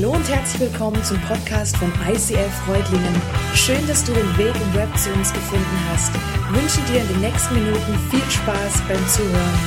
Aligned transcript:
Hallo 0.00 0.12
und 0.12 0.28
herzlich 0.28 0.70
willkommen 0.70 1.02
zum 1.02 1.20
Podcast 1.22 1.76
von 1.76 1.92
ICF 2.08 2.54
Freudlingen. 2.64 3.20
Schön, 3.56 3.84
dass 3.88 4.04
du 4.04 4.12
den 4.12 4.38
Weg 4.38 4.54
im 4.54 4.74
Web 4.74 4.96
zu 4.96 5.12
uns 5.12 5.32
gefunden 5.32 5.88
hast. 5.88 6.12
Ich 6.14 6.62
wünsche 6.62 6.92
dir 6.92 7.00
in 7.00 7.08
den 7.08 7.20
nächsten 7.20 7.54
Minuten 7.54 7.98
viel 8.08 8.30
Spaß 8.30 8.74
beim 8.86 9.08
Zuhören. 9.08 9.58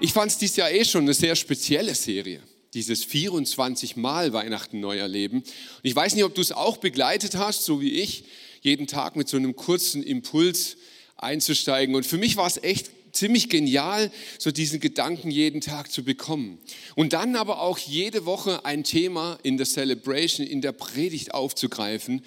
Ich 0.00 0.10
fand 0.14 0.30
es 0.30 0.38
dieses 0.38 0.56
Jahr 0.56 0.70
eh 0.70 0.86
schon 0.86 1.02
eine 1.02 1.12
sehr 1.12 1.36
spezielle 1.36 1.94
Serie. 1.94 2.40
Dieses 2.72 3.04
24 3.04 3.96
Mal 3.96 4.32
Weihnachten 4.32 4.80
neu 4.80 4.96
erleben. 4.96 5.40
Und 5.40 5.44
ich 5.82 5.94
weiß 5.94 6.14
nicht, 6.14 6.24
ob 6.24 6.34
du 6.34 6.40
es 6.40 6.52
auch 6.52 6.78
begleitet 6.78 7.36
hast, 7.36 7.66
so 7.66 7.82
wie 7.82 8.00
ich, 8.00 8.24
jeden 8.62 8.86
Tag 8.86 9.16
mit 9.16 9.28
so 9.28 9.36
einem 9.36 9.54
kurzen 9.54 10.02
Impuls 10.02 10.78
einzusteigen. 11.18 11.94
Und 11.94 12.06
für 12.06 12.16
mich 12.16 12.38
war 12.38 12.46
es 12.46 12.56
echt 12.62 12.90
ziemlich 13.14 13.48
genial, 13.48 14.10
so 14.38 14.50
diesen 14.50 14.80
Gedanken 14.80 15.30
jeden 15.30 15.60
Tag 15.60 15.90
zu 15.90 16.04
bekommen. 16.04 16.58
Und 16.94 17.12
dann 17.12 17.36
aber 17.36 17.60
auch 17.60 17.78
jede 17.78 18.26
Woche 18.26 18.64
ein 18.64 18.84
Thema 18.84 19.38
in 19.42 19.56
der 19.56 19.66
Celebration, 19.66 20.46
in 20.46 20.60
der 20.60 20.72
Predigt 20.72 21.32
aufzugreifen, 21.32 22.22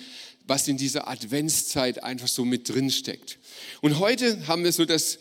was 0.48 0.68
in 0.68 0.78
dieser 0.78 1.08
Adventszeit 1.08 2.04
einfach 2.04 2.28
so 2.28 2.46
mit 2.46 2.70
drin 2.70 2.90
steckt. 2.90 3.38
Und 3.82 4.00
heute 4.00 4.48
haben 4.48 4.64
wir 4.64 4.72
so 4.72 4.86
das, 4.86 5.20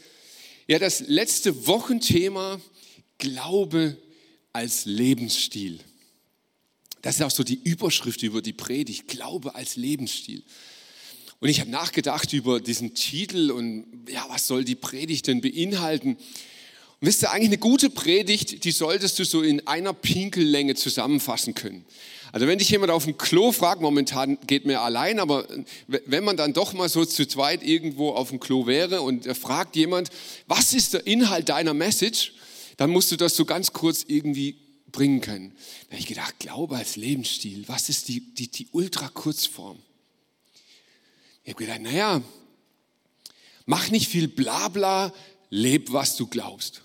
ja, 0.68 0.78
das 0.78 1.00
letzte 1.00 1.66
Wochenthema 1.66 2.60
Glaube 3.18 3.96
als 4.52 4.84
Lebensstil. 4.84 5.80
Das 7.02 7.16
ist 7.16 7.22
auch 7.22 7.30
so 7.30 7.44
die 7.44 7.60
Überschrift 7.62 8.22
über 8.22 8.42
die 8.42 8.52
Predigt, 8.52 9.08
Glaube 9.08 9.54
als 9.54 9.76
Lebensstil. 9.76 10.42
Und 11.40 11.48
ich 11.48 11.60
habe 11.60 11.70
nachgedacht 11.70 12.32
über 12.32 12.60
diesen 12.60 12.94
Titel 12.94 13.50
und 13.50 14.08
ja, 14.08 14.24
was 14.28 14.46
soll 14.46 14.64
die 14.64 14.74
Predigt 14.74 15.26
denn 15.26 15.40
beinhalten? 15.40 16.16
Und 17.00 17.08
wisst 17.08 17.22
ihr, 17.22 17.30
eigentlich 17.30 17.50
eine 17.50 17.58
gute 17.58 17.90
Predigt, 17.90 18.64
die 18.64 18.70
solltest 18.70 19.18
du 19.18 19.24
so 19.24 19.42
in 19.42 19.66
einer 19.66 19.92
Pinkellänge 19.92 20.74
zusammenfassen 20.74 21.54
können. 21.54 21.84
Also 22.32 22.46
wenn 22.46 22.58
dich 22.58 22.70
jemand 22.70 22.90
auf 22.90 23.04
dem 23.04 23.18
Klo 23.18 23.52
fragt, 23.52 23.80
momentan 23.80 24.38
geht 24.46 24.64
mir 24.64 24.80
allein, 24.80 25.20
aber 25.20 25.46
wenn 25.86 26.24
man 26.24 26.36
dann 26.36 26.52
doch 26.52 26.72
mal 26.72 26.88
so 26.88 27.04
zu 27.04 27.26
zweit 27.26 27.62
irgendwo 27.62 28.10
auf 28.10 28.30
dem 28.30 28.40
Klo 28.40 28.66
wäre 28.66 29.02
und 29.02 29.26
fragt 29.36 29.76
jemand, 29.76 30.10
was 30.46 30.72
ist 30.72 30.94
der 30.94 31.06
Inhalt 31.06 31.48
deiner 31.50 31.74
Message, 31.74 32.32
dann 32.78 32.90
musst 32.90 33.12
du 33.12 33.16
das 33.16 33.36
so 33.36 33.44
ganz 33.44 33.72
kurz 33.72 34.04
irgendwie 34.06 34.56
bringen 34.90 35.20
können. 35.20 35.52
Da 35.86 35.92
habe 35.92 36.00
ich 36.00 36.06
gedacht, 36.06 36.38
Glaube 36.38 36.76
als 36.76 36.96
Lebensstil, 36.96 37.64
was 37.68 37.88
ist 37.88 38.08
die, 38.08 38.20
die, 38.20 38.48
die 38.48 38.68
Ultra-Kurzform? 38.72 39.78
Ich 41.46 41.52
habe 41.52 41.64
gedacht, 41.64 41.80
naja, 41.80 42.20
mach 43.66 43.88
nicht 43.90 44.08
viel 44.08 44.26
Blabla, 44.26 45.14
leb, 45.48 45.92
was 45.92 46.16
du 46.16 46.26
glaubst. 46.26 46.82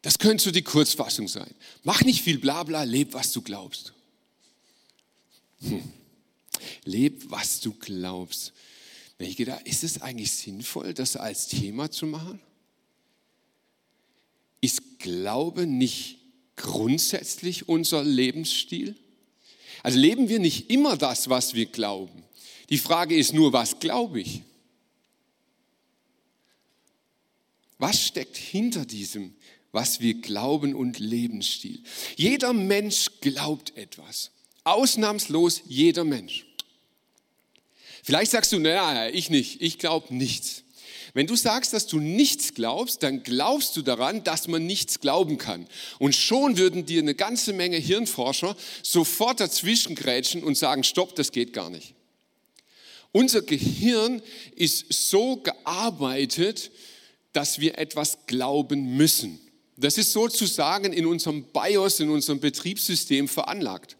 Das 0.00 0.18
könnte 0.18 0.42
so 0.42 0.50
die 0.50 0.62
Kurzfassung 0.62 1.28
sein. 1.28 1.54
Mach 1.82 2.00
nicht 2.00 2.22
viel 2.22 2.38
Blabla, 2.38 2.84
leb, 2.84 3.12
was 3.12 3.32
du 3.32 3.42
glaubst. 3.42 3.92
Hm. 5.60 5.82
Leb, 6.84 7.24
was 7.30 7.60
du 7.60 7.74
glaubst. 7.74 8.54
Da 9.18 9.26
ich 9.26 9.36
gedacht, 9.36 9.68
ist 9.68 9.84
es 9.84 10.00
eigentlich 10.00 10.32
sinnvoll, 10.32 10.94
das 10.94 11.14
als 11.14 11.48
Thema 11.48 11.90
zu 11.90 12.06
machen? 12.06 12.40
Ist 14.62 15.00
Glaube 15.00 15.66
nicht 15.66 16.18
grundsätzlich 16.56 17.68
unser 17.68 18.02
Lebensstil? 18.02 18.96
Also 19.82 19.98
leben 19.98 20.30
wir 20.30 20.38
nicht 20.38 20.70
immer 20.70 20.96
das, 20.96 21.28
was 21.28 21.52
wir 21.52 21.66
glauben? 21.66 22.24
Die 22.70 22.78
Frage 22.78 23.16
ist 23.16 23.32
nur, 23.32 23.52
was 23.52 23.78
glaube 23.78 24.20
ich? 24.20 24.42
Was 27.78 28.04
steckt 28.04 28.36
hinter 28.36 28.84
diesem, 28.84 29.34
was 29.72 30.00
wir 30.00 30.14
glauben 30.14 30.74
und 30.74 30.98
Lebensstil? 30.98 31.82
Jeder 32.16 32.52
Mensch 32.52 33.08
glaubt 33.20 33.76
etwas. 33.76 34.32
Ausnahmslos 34.64 35.62
jeder 35.66 36.04
Mensch. 36.04 36.44
Vielleicht 38.02 38.32
sagst 38.32 38.52
du, 38.52 38.58
naja, 38.58 39.08
ich 39.08 39.30
nicht, 39.30 39.62
ich 39.62 39.78
glaube 39.78 40.14
nichts. 40.14 40.64
Wenn 41.14 41.26
du 41.26 41.36
sagst, 41.36 41.72
dass 41.72 41.86
du 41.86 42.00
nichts 42.00 42.54
glaubst, 42.54 43.02
dann 43.02 43.22
glaubst 43.22 43.76
du 43.76 43.82
daran, 43.82 44.24
dass 44.24 44.46
man 44.46 44.66
nichts 44.66 45.00
glauben 45.00 45.38
kann. 45.38 45.66
Und 45.98 46.14
schon 46.14 46.58
würden 46.58 46.84
dir 46.84 47.00
eine 47.00 47.14
ganze 47.14 47.52
Menge 47.52 47.76
Hirnforscher 47.76 48.56
sofort 48.82 49.40
dazwischen 49.40 49.94
grätschen 49.94 50.44
und 50.44 50.56
sagen, 50.56 50.84
stopp, 50.84 51.14
das 51.14 51.32
geht 51.32 51.52
gar 51.52 51.70
nicht. 51.70 51.94
Unser 53.12 53.42
Gehirn 53.42 54.22
ist 54.54 54.92
so 54.92 55.36
gearbeitet, 55.36 56.70
dass 57.32 57.58
wir 57.58 57.78
etwas 57.78 58.18
glauben 58.26 58.96
müssen. 58.96 59.40
Das 59.76 59.96
ist 59.96 60.12
sozusagen 60.12 60.92
in 60.92 61.06
unserem 61.06 61.44
BIOS, 61.44 62.00
in 62.00 62.10
unserem 62.10 62.40
Betriebssystem 62.40 63.28
veranlagt. 63.28 63.96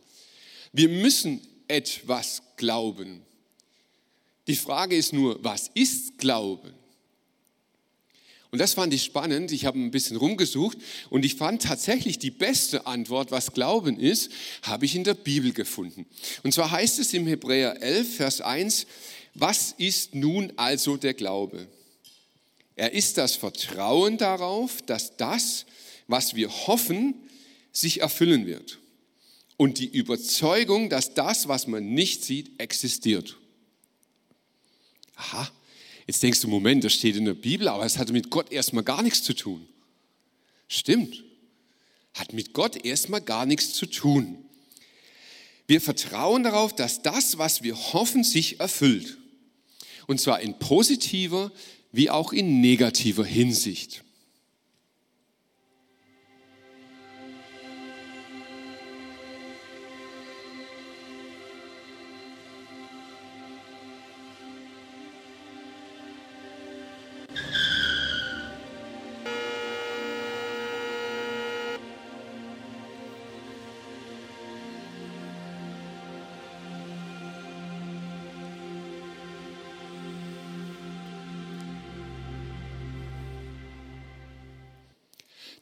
Wir 0.72 0.88
müssen 0.88 1.40
etwas 1.68 2.42
glauben. 2.56 3.22
Die 4.48 4.56
Frage 4.56 4.96
ist 4.96 5.12
nur, 5.12 5.42
was 5.44 5.70
ist 5.74 6.18
Glauben? 6.18 6.72
Und 8.50 8.60
das 8.60 8.74
fand 8.74 8.94
ich 8.94 9.04
spannend. 9.04 9.52
Ich 9.52 9.66
habe 9.66 9.78
ein 9.78 9.90
bisschen 9.90 10.16
rumgesucht 10.16 10.78
und 11.10 11.24
ich 11.24 11.34
fand 11.34 11.62
tatsächlich 11.62 12.18
die 12.18 12.30
beste 12.30 12.86
Antwort, 12.86 13.30
was 13.30 13.52
Glauben 13.52 13.98
ist, 14.00 14.30
habe 14.62 14.86
ich 14.86 14.94
in 14.94 15.04
der 15.04 15.14
Bibel 15.14 15.52
gefunden. 15.52 16.06
Und 16.42 16.54
zwar 16.54 16.70
heißt 16.70 16.98
es 16.98 17.12
im 17.12 17.26
Hebräer 17.26 17.82
11, 17.82 18.16
Vers 18.16 18.40
1, 18.40 18.86
was 19.34 19.74
ist 19.76 20.14
nun 20.14 20.52
also 20.56 20.96
der 20.96 21.14
Glaube? 21.14 21.68
Er 22.74 22.92
ist 22.92 23.18
das 23.18 23.36
Vertrauen 23.36 24.16
darauf, 24.16 24.80
dass 24.82 25.16
das, 25.16 25.66
was 26.06 26.34
wir 26.34 26.48
hoffen, 26.48 27.14
sich 27.72 28.00
erfüllen 28.00 28.46
wird. 28.46 28.78
Und 29.56 29.78
die 29.78 29.88
Überzeugung, 29.88 30.88
dass 30.88 31.12
das, 31.14 31.48
was 31.48 31.66
man 31.66 31.92
nicht 31.92 32.24
sieht, 32.24 32.60
existiert. 32.60 33.36
Aha, 35.16 35.50
Jetzt 36.08 36.22
denkst 36.22 36.40
du, 36.40 36.48
Moment, 36.48 36.82
das 36.84 36.94
steht 36.94 37.16
in 37.16 37.26
der 37.26 37.34
Bibel, 37.34 37.68
aber 37.68 37.84
es 37.84 37.98
hat 37.98 38.10
mit 38.10 38.30
Gott 38.30 38.50
erstmal 38.50 38.82
gar 38.82 39.02
nichts 39.02 39.22
zu 39.22 39.34
tun. 39.34 39.68
Stimmt. 40.66 41.22
Hat 42.14 42.32
mit 42.32 42.54
Gott 42.54 42.82
erstmal 42.82 43.20
gar 43.20 43.44
nichts 43.44 43.74
zu 43.74 43.84
tun. 43.84 44.38
Wir 45.66 45.82
vertrauen 45.82 46.44
darauf, 46.44 46.74
dass 46.74 47.02
das, 47.02 47.36
was 47.36 47.62
wir 47.62 47.76
hoffen, 47.76 48.24
sich 48.24 48.58
erfüllt. 48.58 49.18
Und 50.06 50.18
zwar 50.18 50.40
in 50.40 50.58
positiver 50.58 51.52
wie 51.92 52.08
auch 52.08 52.32
in 52.32 52.62
negativer 52.62 53.26
Hinsicht. 53.26 54.02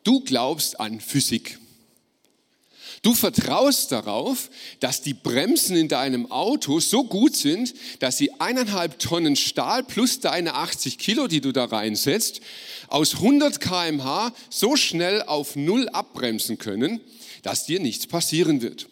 Du 0.06 0.20
glaubst 0.20 0.78
an 0.78 1.00
Physik. 1.00 1.58
Du 3.02 3.12
vertraust 3.12 3.90
darauf, 3.90 4.50
dass 4.78 5.02
die 5.02 5.14
Bremsen 5.14 5.76
in 5.76 5.88
deinem 5.88 6.30
Auto 6.30 6.78
so 6.78 7.02
gut 7.02 7.34
sind, 7.34 7.74
dass 7.98 8.16
sie 8.16 8.30
eineinhalb 8.40 9.00
Tonnen 9.00 9.34
Stahl 9.34 9.82
plus 9.82 10.20
deine 10.20 10.54
80 10.54 10.98
Kilo, 10.98 11.26
die 11.26 11.40
du 11.40 11.50
da 11.50 11.64
reinsetzt, 11.64 12.40
aus 12.86 13.14
100 13.14 13.60
kmh 13.60 14.32
so 14.48 14.76
schnell 14.76 15.22
auf 15.22 15.56
Null 15.56 15.88
abbremsen 15.88 16.58
können, 16.58 17.00
dass 17.42 17.66
dir 17.66 17.80
nichts 17.80 18.06
passieren 18.06 18.62
wird. 18.62 18.86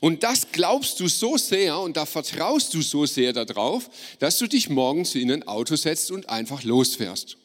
Und 0.00 0.22
das 0.22 0.52
glaubst 0.52 1.00
du 1.00 1.08
so 1.08 1.36
sehr 1.36 1.78
und 1.80 1.98
da 1.98 2.06
vertraust 2.06 2.72
du 2.72 2.80
so 2.80 3.04
sehr 3.04 3.34
darauf, 3.34 3.90
dass 4.20 4.38
du 4.38 4.46
dich 4.46 4.70
morgens 4.70 5.16
in 5.16 5.30
ein 5.30 5.46
Auto 5.46 5.76
setzt 5.76 6.10
und 6.10 6.30
einfach 6.30 6.62
losfährst. 6.62 7.36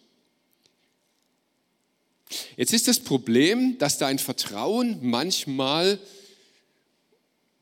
Jetzt 2.58 2.74
ist 2.74 2.88
das 2.88 3.00
Problem, 3.00 3.78
dass 3.78 3.98
dein 3.98 4.20
Vertrauen 4.20 5.00
manchmal 5.02 6.00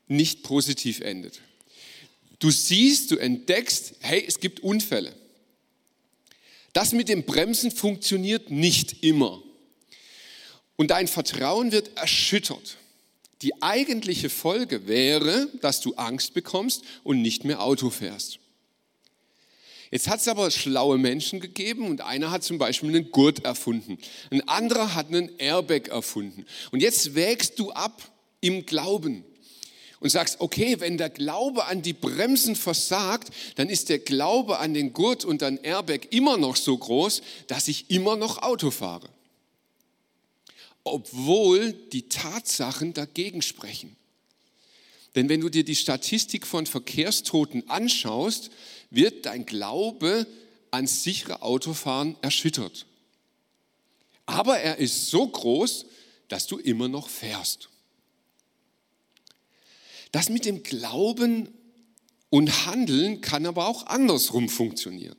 nicht 0.08 0.42
positiv 0.42 1.00
endet. 1.00 1.40
Du 2.40 2.50
siehst, 2.50 3.10
du 3.10 3.16
entdeckst, 3.16 3.94
hey, 4.00 4.24
es 4.26 4.40
gibt 4.40 4.60
Unfälle. 4.60 5.14
Das 6.72 6.92
mit 6.92 7.08
dem 7.08 7.24
Bremsen 7.24 7.70
funktioniert 7.70 8.50
nicht 8.50 9.04
immer. 9.04 9.42
Und 10.76 10.90
dein 10.90 11.08
Vertrauen 11.08 11.72
wird 11.72 11.96
erschüttert. 11.96 12.78
Die 13.42 13.62
eigentliche 13.62 14.30
Folge 14.30 14.86
wäre, 14.86 15.48
dass 15.60 15.80
du 15.80 15.94
Angst 15.94 16.34
bekommst 16.34 16.82
und 17.04 17.22
nicht 17.22 17.44
mehr 17.44 17.62
Auto 17.62 17.90
fährst. 17.90 18.39
Jetzt 19.90 20.08
hat 20.08 20.20
es 20.20 20.28
aber 20.28 20.50
schlaue 20.50 20.98
Menschen 20.98 21.40
gegeben 21.40 21.88
und 21.88 22.00
einer 22.00 22.30
hat 22.30 22.44
zum 22.44 22.58
Beispiel 22.58 22.90
einen 22.90 23.10
Gurt 23.10 23.44
erfunden. 23.44 23.98
Ein 24.30 24.46
anderer 24.48 24.94
hat 24.94 25.08
einen 25.08 25.36
Airbag 25.38 25.88
erfunden. 25.88 26.46
Und 26.70 26.80
jetzt 26.80 27.14
wägst 27.14 27.58
du 27.58 27.72
ab, 27.72 28.00
im 28.40 28.64
Glauben 28.64 29.24
und 30.00 30.08
sagst, 30.08 30.40
okay, 30.40 30.80
wenn 30.80 30.96
der 30.96 31.10
Glaube 31.10 31.66
an 31.66 31.82
die 31.82 31.92
Bremsen 31.92 32.56
versagt, 32.56 33.30
dann 33.56 33.68
ist 33.68 33.88
der 33.90 33.98
Glaube 33.98 34.58
an 34.58 34.74
den 34.74 34.92
Gurt 34.92 35.24
und 35.24 35.42
an 35.42 35.58
Airbag 35.58 36.08
immer 36.10 36.36
noch 36.38 36.56
so 36.56 36.76
groß, 36.76 37.22
dass 37.46 37.68
ich 37.68 37.90
immer 37.90 38.16
noch 38.16 38.42
Auto 38.42 38.70
fahre. 38.70 39.08
Obwohl 40.84 41.72
die 41.72 42.08
Tatsachen 42.08 42.94
dagegen 42.94 43.42
sprechen. 43.42 43.94
Denn 45.14 45.28
wenn 45.28 45.40
du 45.40 45.48
dir 45.48 45.64
die 45.64 45.76
Statistik 45.76 46.46
von 46.46 46.66
Verkehrstoten 46.66 47.68
anschaust, 47.68 48.50
wird 48.90 49.26
dein 49.26 49.46
Glaube 49.46 50.26
an 50.70 50.86
sichere 50.86 51.42
Autofahren 51.42 52.16
erschüttert. 52.22 52.86
Aber 54.26 54.58
er 54.58 54.78
ist 54.78 55.08
so 55.08 55.26
groß, 55.26 55.86
dass 56.28 56.46
du 56.46 56.58
immer 56.58 56.88
noch 56.88 57.08
fährst. 57.08 57.68
Das 60.12 60.28
mit 60.28 60.44
dem 60.44 60.62
Glauben 60.62 61.48
und 62.30 62.66
Handeln 62.66 63.20
kann 63.20 63.46
aber 63.46 63.66
auch 63.66 63.86
andersrum 63.86 64.48
funktionieren. 64.48 65.16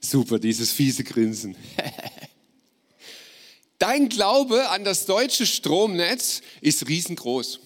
Super, 0.00 0.40
dieses 0.40 0.72
fiese 0.72 1.04
Grinsen. 1.04 1.54
Dein 3.80 4.10
Glaube 4.10 4.68
an 4.68 4.84
das 4.84 5.06
deutsche 5.06 5.46
Stromnetz 5.46 6.42
ist 6.60 6.86
riesengroß. 6.86 7.60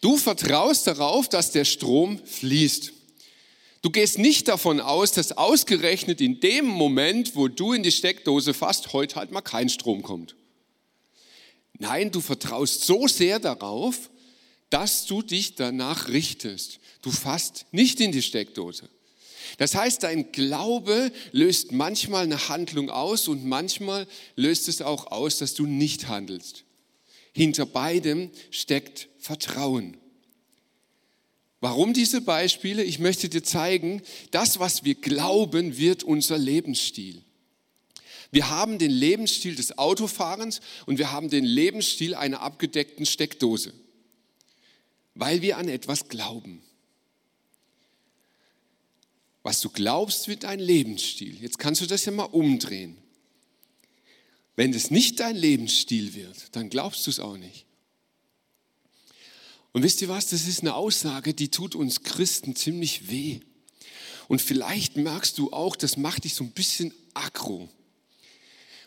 Du 0.00 0.16
vertraust 0.16 0.86
darauf, 0.86 1.28
dass 1.28 1.52
der 1.52 1.66
Strom 1.66 2.18
fließt. 2.24 2.94
Du 3.82 3.90
gehst 3.90 4.18
nicht 4.18 4.48
davon 4.48 4.80
aus, 4.80 5.12
dass 5.12 5.32
ausgerechnet 5.32 6.22
in 6.22 6.40
dem 6.40 6.64
Moment, 6.64 7.36
wo 7.36 7.46
du 7.46 7.74
in 7.74 7.82
die 7.82 7.92
Steckdose 7.92 8.54
fasst, 8.54 8.94
heute 8.94 9.16
halt 9.16 9.32
mal 9.32 9.42
kein 9.42 9.68
Strom 9.68 10.02
kommt. 10.02 10.34
Nein, 11.78 12.10
du 12.10 12.22
vertraust 12.22 12.86
so 12.86 13.06
sehr 13.06 13.38
darauf, 13.38 14.08
dass 14.70 15.04
du 15.04 15.20
dich 15.20 15.56
danach 15.56 16.08
richtest. 16.08 16.80
Du 17.02 17.10
fasst 17.10 17.66
nicht 17.70 18.00
in 18.00 18.12
die 18.12 18.22
Steckdose. 18.22 18.88
Das 19.58 19.74
heißt, 19.74 20.02
dein 20.02 20.32
Glaube 20.32 21.12
löst 21.32 21.72
manchmal 21.72 22.24
eine 22.24 22.48
Handlung 22.48 22.90
aus 22.90 23.28
und 23.28 23.44
manchmal 23.44 24.06
löst 24.34 24.68
es 24.68 24.82
auch 24.82 25.10
aus, 25.10 25.38
dass 25.38 25.54
du 25.54 25.66
nicht 25.66 26.08
handelst. 26.08 26.64
Hinter 27.32 27.66
beidem 27.66 28.30
steckt 28.50 29.08
Vertrauen. 29.18 29.96
Warum 31.60 31.94
diese 31.94 32.20
Beispiele? 32.20 32.84
Ich 32.84 32.98
möchte 32.98 33.28
dir 33.28 33.42
zeigen, 33.42 34.02
das, 34.30 34.58
was 34.58 34.84
wir 34.84 34.94
glauben, 34.94 35.78
wird 35.78 36.02
unser 36.02 36.38
Lebensstil. 36.38 37.22
Wir 38.30 38.50
haben 38.50 38.78
den 38.78 38.90
Lebensstil 38.90 39.54
des 39.54 39.78
Autofahrens 39.78 40.60
und 40.84 40.98
wir 40.98 41.12
haben 41.12 41.30
den 41.30 41.44
Lebensstil 41.44 42.14
einer 42.14 42.40
abgedeckten 42.40 43.06
Steckdose, 43.06 43.72
weil 45.14 45.42
wir 45.42 45.56
an 45.58 45.68
etwas 45.68 46.08
glauben. 46.08 46.62
Was 49.46 49.60
du 49.60 49.70
glaubst, 49.70 50.26
wird 50.26 50.42
dein 50.42 50.58
Lebensstil. 50.58 51.40
Jetzt 51.40 51.60
kannst 51.60 51.80
du 51.80 51.86
das 51.86 52.04
ja 52.04 52.10
mal 52.10 52.24
umdrehen. 52.24 52.98
Wenn 54.56 54.74
es 54.74 54.90
nicht 54.90 55.20
dein 55.20 55.36
Lebensstil 55.36 56.14
wird, 56.14 56.56
dann 56.56 56.68
glaubst 56.68 57.06
du 57.06 57.12
es 57.12 57.20
auch 57.20 57.36
nicht. 57.36 57.64
Und 59.70 59.84
wisst 59.84 60.02
ihr 60.02 60.08
was, 60.08 60.30
das 60.30 60.48
ist 60.48 60.62
eine 60.62 60.74
Aussage, 60.74 61.32
die 61.32 61.48
tut 61.48 61.76
uns 61.76 62.02
Christen 62.02 62.56
ziemlich 62.56 63.08
weh. 63.08 63.38
Und 64.26 64.42
vielleicht 64.42 64.96
merkst 64.96 65.38
du 65.38 65.52
auch, 65.52 65.76
das 65.76 65.96
macht 65.96 66.24
dich 66.24 66.34
so 66.34 66.42
ein 66.42 66.50
bisschen 66.50 66.92
aggro. 67.14 67.68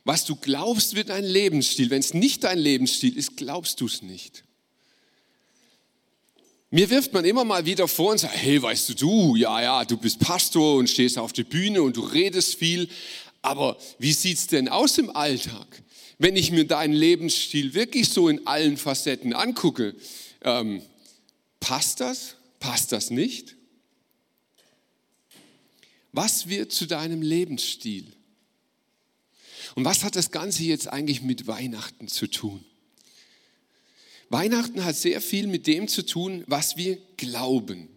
Was 0.03 0.25
du 0.25 0.35
glaubst, 0.35 0.93
wird 0.93 1.07
dein 1.07 1.23
Lebensstil. 1.23 1.89
Wenn 1.89 2.01
es 2.01 2.13
nicht 2.13 2.43
dein 2.43 2.59
Lebensstil 2.59 3.17
ist, 3.17 3.37
glaubst 3.37 3.79
du 3.79 3.85
es 3.85 4.01
nicht. 4.01 4.43
Mir 6.71 6.89
wirft 6.89 7.13
man 7.13 7.25
immer 7.25 7.43
mal 7.45 7.65
wieder 7.65 7.87
vor 7.87 8.11
und 8.11 8.19
sagt, 8.19 8.35
hey, 8.35 8.61
weißt 8.61 8.89
du, 8.89 8.93
du, 8.93 9.35
ja, 9.35 9.61
ja, 9.61 9.85
du 9.85 9.97
bist 9.97 10.19
Pastor 10.19 10.75
und 10.75 10.87
stehst 10.87 11.17
auf 11.17 11.33
der 11.33 11.43
Bühne 11.43 11.81
und 11.81 11.97
du 11.97 12.01
redest 12.01 12.55
viel, 12.55 12.89
aber 13.41 13.77
wie 13.97 14.13
sieht's 14.13 14.47
denn 14.47 14.69
aus 14.69 14.97
im 14.99 15.15
Alltag? 15.15 15.81
Wenn 16.19 16.35
ich 16.35 16.51
mir 16.51 16.67
deinen 16.67 16.93
Lebensstil 16.93 17.73
wirklich 17.73 18.09
so 18.09 18.29
in 18.29 18.45
allen 18.45 18.77
Facetten 18.77 19.33
angucke, 19.33 19.95
ähm, 20.41 20.81
passt 21.59 22.01
das? 22.01 22.35
Passt 22.59 22.91
das 22.91 23.09
nicht? 23.09 23.55
Was 26.11 26.49
wird 26.49 26.71
zu 26.71 26.85
deinem 26.85 27.21
Lebensstil? 27.21 28.05
Und 29.75 29.85
was 29.85 30.03
hat 30.03 30.15
das 30.15 30.31
Ganze 30.31 30.63
jetzt 30.63 30.87
eigentlich 30.87 31.21
mit 31.21 31.47
Weihnachten 31.47 32.07
zu 32.07 32.27
tun? 32.27 32.63
Weihnachten 34.29 34.85
hat 34.85 34.95
sehr 34.95 35.21
viel 35.21 35.47
mit 35.47 35.67
dem 35.67 35.87
zu 35.87 36.05
tun, 36.05 36.43
was 36.47 36.77
wir 36.77 36.97
glauben. 37.17 37.89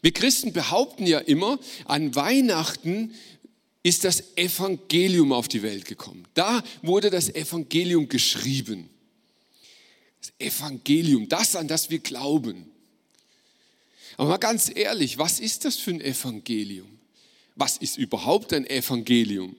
Wir 0.00 0.12
Christen 0.12 0.52
behaupten 0.52 1.06
ja 1.06 1.18
immer, 1.18 1.58
an 1.86 2.14
Weihnachten 2.14 3.14
ist 3.82 4.04
das 4.04 4.36
Evangelium 4.36 5.32
auf 5.32 5.48
die 5.48 5.62
Welt 5.62 5.84
gekommen. 5.84 6.26
Da 6.34 6.62
wurde 6.82 7.10
das 7.10 7.28
Evangelium 7.34 8.08
geschrieben. 8.08 8.88
Das 10.20 10.32
Evangelium, 10.38 11.28
das, 11.28 11.56
an 11.56 11.68
das 11.68 11.90
wir 11.90 11.98
glauben. 11.98 12.70
Aber 14.16 14.30
mal 14.30 14.38
ganz 14.38 14.70
ehrlich, 14.74 15.18
was 15.18 15.40
ist 15.40 15.64
das 15.64 15.76
für 15.76 15.90
ein 15.90 16.00
Evangelium? 16.00 16.88
Was 17.56 17.76
ist 17.76 17.98
überhaupt 17.98 18.52
ein 18.52 18.66
Evangelium? 18.66 19.56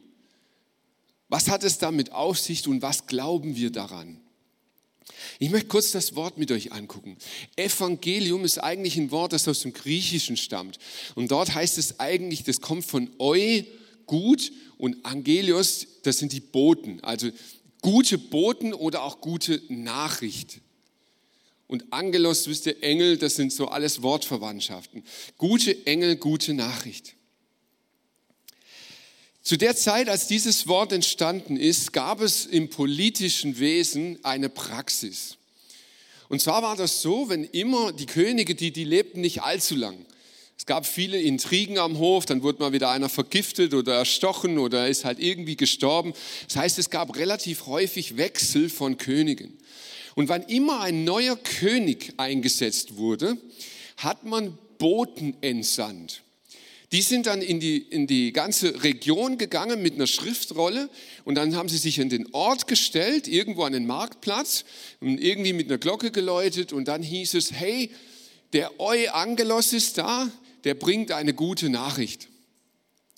Was 1.30 1.50
hat 1.50 1.64
es 1.64 1.78
damit 1.78 2.12
auf 2.12 2.40
sich 2.40 2.68
und 2.68 2.82
was 2.82 3.08
glauben 3.08 3.56
wir 3.56 3.72
daran? 3.72 4.22
Ich 5.40 5.50
möchte 5.50 5.68
kurz 5.68 5.92
das 5.92 6.16
Wort 6.16 6.38
mit 6.38 6.52
euch 6.52 6.72
angucken. 6.72 7.18
Evangelium 7.56 8.44
ist 8.44 8.58
eigentlich 8.58 8.98
ein 8.98 9.12
Wort, 9.12 9.34
das 9.34 9.48
aus 9.48 9.62
dem 9.62 9.74
Griechischen 9.74 10.38
stammt. 10.38 10.80
Und 11.14 11.32
dort 11.32 11.54
heißt 11.54 11.78
es 11.78 12.00
eigentlich, 12.00 12.44
das 12.44 12.62
kommt 12.62 12.86
von 12.86 13.10
eu, 13.20 13.62
gut, 14.06 14.52
und 14.78 15.06
Angelios, 15.06 15.88
das 16.04 16.18
sind 16.18 16.34
die 16.34 16.42
Boten. 16.42 17.04
Also 17.04 17.30
gute 17.82 18.18
Boten 18.18 18.74
oder 18.74 19.04
auch 19.04 19.22
gute 19.22 19.62
Nachricht. 19.70 20.60
Und 21.68 21.92
Angelos, 21.92 22.48
wisst 22.48 22.68
ihr, 22.68 22.84
Engel, 22.84 23.18
das 23.18 23.36
sind 23.36 23.52
so 23.52 23.68
alles 23.68 24.02
Wortverwandtschaften. 24.02 25.04
Gute 25.38 25.86
Engel, 25.88 26.16
gute 26.18 26.54
Nachricht. 26.54 27.16
Zu 29.46 29.58
der 29.58 29.76
Zeit, 29.76 30.10
als 30.10 30.26
dieses 30.26 30.68
Wort 30.68 30.92
entstanden 30.92 31.56
ist, 31.56 31.94
gab 31.94 32.20
es 32.20 32.48
im 32.48 32.68
politischen 32.72 33.60
Wesen 33.60 34.18
eine 34.24 34.50
Praxis. 34.50 35.38
Und 36.30 36.42
zwar 36.42 36.64
war 36.64 36.76
das 36.76 37.04
so, 37.04 37.30
wenn 37.30 37.44
immer 37.44 37.92
die 37.92 38.08
Könige, 38.08 38.56
die, 38.56 38.72
die 38.72 38.86
lebten 38.86 39.22
nicht 39.22 39.44
allzu 39.44 39.76
lang. 39.76 40.04
Es 40.58 40.66
gab 40.66 40.88
viele 40.88 41.22
Intrigen 41.22 41.78
am 41.78 42.00
Hof, 42.00 42.26
dann 42.26 42.42
wurde 42.42 42.60
mal 42.60 42.74
wieder 42.74 42.90
einer 42.90 43.08
vergiftet 43.08 43.76
oder 43.76 43.94
erstochen 43.94 44.58
oder 44.58 44.88
ist 44.88 45.06
halt 45.06 45.20
irgendwie 45.20 45.56
gestorben. 45.56 46.14
Das 46.48 46.56
heißt, 46.56 46.80
es 46.80 46.90
gab 46.90 47.16
relativ 47.16 47.68
häufig 47.68 48.18
Wechsel 48.18 48.68
von 48.68 48.98
Königen. 48.98 49.56
Und 50.16 50.28
wann 50.28 50.42
immer 50.42 50.82
ein 50.82 51.04
neuer 51.04 51.36
König 51.36 52.16
eingesetzt 52.18 52.98
wurde, 52.98 53.38
hat 53.98 54.24
man 54.26 54.58
Boten 54.80 55.38
entsandt. 55.42 56.25
Die 56.96 57.02
sind 57.02 57.26
dann 57.26 57.42
in 57.42 57.60
die, 57.60 57.80
in 57.80 58.08
die 58.08 58.32
ganze 58.32 58.82
Region 58.82 59.38
gegangen 59.38 59.82
mit 59.82 59.96
einer 59.96 60.08
Schriftrolle 60.08 60.90
und 61.26 61.36
dann 61.36 61.54
haben 61.54 61.68
sie 61.68 61.78
sich 61.78 62.00
in 62.00 62.08
den 62.08 62.34
Ort 62.34 62.70
gestellt, 62.70 63.28
irgendwo 63.28 63.64
an 63.64 63.74
den 63.74 63.86
Marktplatz 63.86 64.64
und 65.02 65.20
irgendwie 65.20 65.52
mit 65.52 65.68
einer 65.68 65.78
Glocke 65.78 66.10
geläutet 66.10 66.72
und 66.72 66.88
dann 66.88 67.04
hieß 67.04 67.34
es, 67.34 67.52
hey, 67.52 67.92
der 68.54 68.80
Eu 68.80 69.10
Angelos 69.12 69.74
ist 69.74 69.98
da, 69.98 70.32
der 70.64 70.76
bringt 70.76 71.12
eine 71.12 71.34
gute 71.34 71.68
Nachricht. 71.68 72.30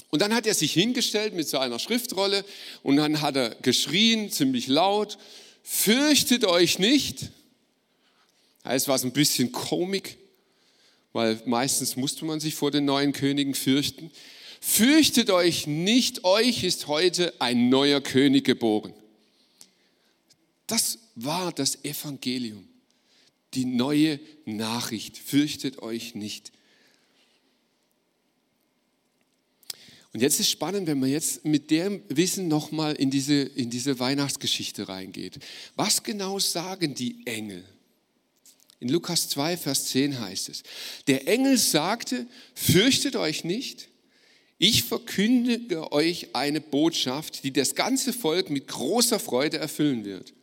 Und 0.10 0.24
dann 0.24 0.34
hat 0.34 0.48
er 0.48 0.55
sich 0.55 0.74
hingestellt 0.74 1.36
mit 1.36 1.48
seiner 1.48 1.77
Schriftrolle 1.77 2.46
und 2.81 2.96
dann 2.96 3.22
hat 3.22 3.36
er 3.36 3.53
geschrien, 3.62 4.31
ziemlich 4.31 4.65
laut, 4.65 5.19
fürchtet 5.62 6.46
euch 6.46 6.79
nicht. 6.79 7.29
Es 8.63 8.88
war 8.88 8.98
so 8.98 9.05
ein 9.05 9.13
bisschen 9.13 9.51
Komik 9.51 10.17
weil 11.17 11.41
meistens 11.47 11.95
musste 11.95 12.25
man 12.25 12.39
sich 12.39 12.53
vor 12.53 12.69
den 12.69 12.86
neuen 12.86 13.12
Königen 13.12 13.55
fürchten. 13.55 14.12
fürchtet 14.62 15.31
euch 15.31 15.65
nicht, 15.65 16.24
euch 16.24 16.63
ist 16.63 16.86
heute 16.86 17.33
ein 17.41 17.69
neuer 17.69 18.01
König 18.01 18.45
geboren. 18.45 18.93
Das 20.67 21.00
war 21.15 21.51
das 21.51 21.83
Evangelium, 21.83 22.67
die 23.55 23.65
neue 23.65 24.19
Nachricht. 24.45 25.17
Fürchtet 25.17 25.81
euch 25.81 26.13
nicht. 26.13 26.51
Und 30.13 30.19
jetzt 30.19 30.39
ist 30.39 30.51
spannend, 30.51 30.86
wenn 30.86 31.00
man 31.00 31.09
jetzt 31.09 31.45
mit 31.45 31.71
dem 31.71 32.03
Wissen 32.09 32.47
nochmal 32.47 32.93
in 32.93 33.09
diese, 33.09 33.41
in 33.41 33.71
diese 33.71 33.97
Weihnachtsgeschichte 33.97 34.88
reingeht. 34.88 35.39
Was 35.75 36.03
genau 36.03 36.38
sagen 36.38 36.93
die 36.93 37.25
Engel? 37.25 37.65
In 38.79 38.89
Lukas 38.89 39.29
2, 39.29 39.57
Vers 39.57 39.88
10 39.88 40.19
heißt 40.19 40.50
es, 40.50 40.63
der 41.07 41.27
Engel 41.27 41.57
sagte, 41.57 42.27
fürchtet 42.53 43.15
euch 43.15 43.43
nicht, 43.43 43.89
ich 44.60 44.84
verkündige 44.84 45.91
euch 45.91 46.36
eine 46.36 46.62
Botschaft, 46.62 47.43
die 47.43 47.53
das 47.53 47.75
ganze 47.75 48.13
Volk 48.13 48.50
mit 48.50 48.67
großer 48.67 49.19
Freude 49.19 49.57
erfüllen 49.57 50.03
wird. 50.05 50.34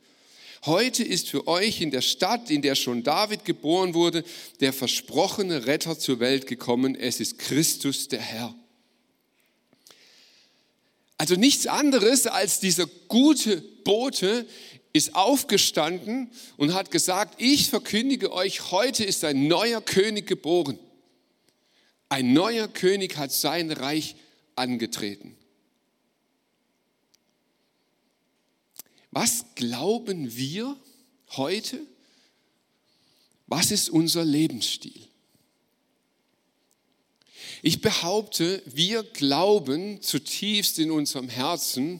Heute 0.65 1.03
ist 1.03 1.29
für 1.29 1.47
euch 1.47 1.81
in 1.81 1.91
der 1.91 2.01
Stadt, 2.01 2.49
in 2.49 2.61
der 2.61 2.75
schon 2.75 3.03
David 3.03 3.45
geboren 3.45 3.93
wurde, 3.93 4.23
der 4.61 4.73
versprochene 4.73 5.67
Retter 5.67 5.99
zur 5.99 6.19
Welt 6.19 6.47
gekommen. 6.47 6.95
Es 6.95 7.19
ist 7.19 7.37
Christus 7.37 8.07
der 8.07 8.21
Herr. 8.21 8.55
Also 11.17 11.35
nichts 11.35 11.67
anderes 11.67 12.25
als 12.25 12.59
dieser 12.59 12.87
gute 13.07 13.61
Bote 13.83 14.47
ist 14.95 15.13
aufgestanden 15.13 16.31
und 16.55 16.73
hat 16.73 16.89
gesagt, 16.89 17.41
ich 17.41 17.69
verkündige 17.69 18.31
euch, 18.31 18.71
heute 18.71 19.03
ist 19.03 19.25
ein 19.25 19.49
neuer 19.49 19.81
König 19.81 20.25
geboren. 20.25 20.79
Ein 22.07 22.31
neuer 22.31 22.69
König 22.69 23.17
hat 23.17 23.33
sein 23.33 23.71
Reich 23.71 24.15
angetreten. 24.55 25.35
Was 29.11 29.43
glauben 29.55 30.37
wir 30.37 30.77
heute? 31.35 31.85
Was 33.47 33.71
ist 33.71 33.89
unser 33.89 34.23
Lebensstil? 34.23 35.09
Ich 37.61 37.81
behaupte, 37.81 38.63
wir 38.65 39.03
glauben 39.03 40.01
zutiefst 40.01 40.79
in 40.79 40.89
unserem 40.89 41.27
Herzen, 41.27 41.99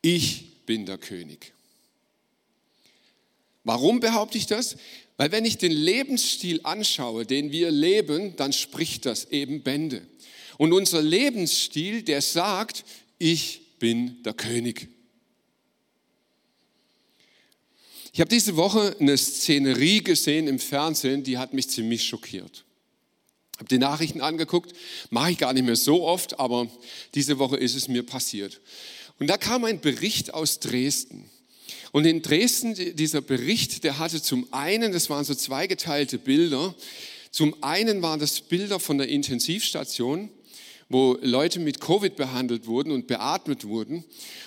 ich 0.00 0.64
bin 0.64 0.86
der 0.86 0.96
König. 0.96 1.52
Warum 3.66 3.98
behaupte 3.98 4.38
ich 4.38 4.46
das? 4.46 4.76
Weil 5.16 5.32
wenn 5.32 5.44
ich 5.44 5.58
den 5.58 5.72
Lebensstil 5.72 6.60
anschaue, 6.62 7.26
den 7.26 7.50
wir 7.50 7.72
leben, 7.72 8.36
dann 8.36 8.52
spricht 8.52 9.06
das 9.06 9.24
eben 9.24 9.64
Bände. 9.64 10.06
Und 10.56 10.72
unser 10.72 11.02
Lebensstil, 11.02 12.02
der 12.02 12.22
sagt, 12.22 12.84
ich 13.18 13.78
bin 13.80 14.22
der 14.22 14.34
König. 14.34 14.88
Ich 18.12 18.20
habe 18.20 18.30
diese 18.30 18.54
Woche 18.54 18.94
eine 19.00 19.18
Szenerie 19.18 20.00
gesehen 20.00 20.46
im 20.46 20.60
Fernsehen, 20.60 21.24
die 21.24 21.36
hat 21.36 21.52
mich 21.52 21.68
ziemlich 21.68 22.04
schockiert. 22.04 22.64
Habe 23.56 23.68
die 23.68 23.78
Nachrichten 23.78 24.20
angeguckt, 24.20 24.74
mache 25.10 25.32
ich 25.32 25.38
gar 25.38 25.52
nicht 25.52 25.66
mehr 25.66 25.74
so 25.74 26.04
oft, 26.04 26.38
aber 26.38 26.70
diese 27.16 27.40
Woche 27.40 27.56
ist 27.56 27.74
es 27.74 27.88
mir 27.88 28.04
passiert. 28.04 28.60
Und 29.18 29.26
da 29.26 29.36
kam 29.36 29.64
ein 29.64 29.80
Bericht 29.80 30.32
aus 30.34 30.60
Dresden. 30.60 31.28
Und 31.92 32.06
in 32.06 32.22
Dresden, 32.22 32.74
dieser 32.74 33.20
Bericht, 33.20 33.84
der 33.84 33.98
hatte 33.98 34.20
zum 34.22 34.52
einen, 34.52 34.92
das 34.92 35.10
waren 35.10 35.24
so 35.24 35.34
zweigeteilte 35.34 36.18
Bilder, 36.18 36.74
zum 37.30 37.62
einen 37.62 38.02
waren 38.02 38.20
das 38.20 38.40
Bilder 38.40 38.80
von 38.80 38.98
der 38.98 39.08
Intensivstation, 39.08 40.30
wo 40.88 41.18
Leute 41.20 41.60
mit 41.60 41.80
Covid 41.80 42.16
behandelt 42.16 42.66
wurden 42.66 42.92
und 42.92 43.06
beatmet 43.06 43.64
wurden. 43.64 44.04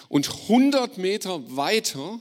Und 0.08 0.29
100 0.29 0.98
Meter 0.98 1.55
weiter 1.55 2.19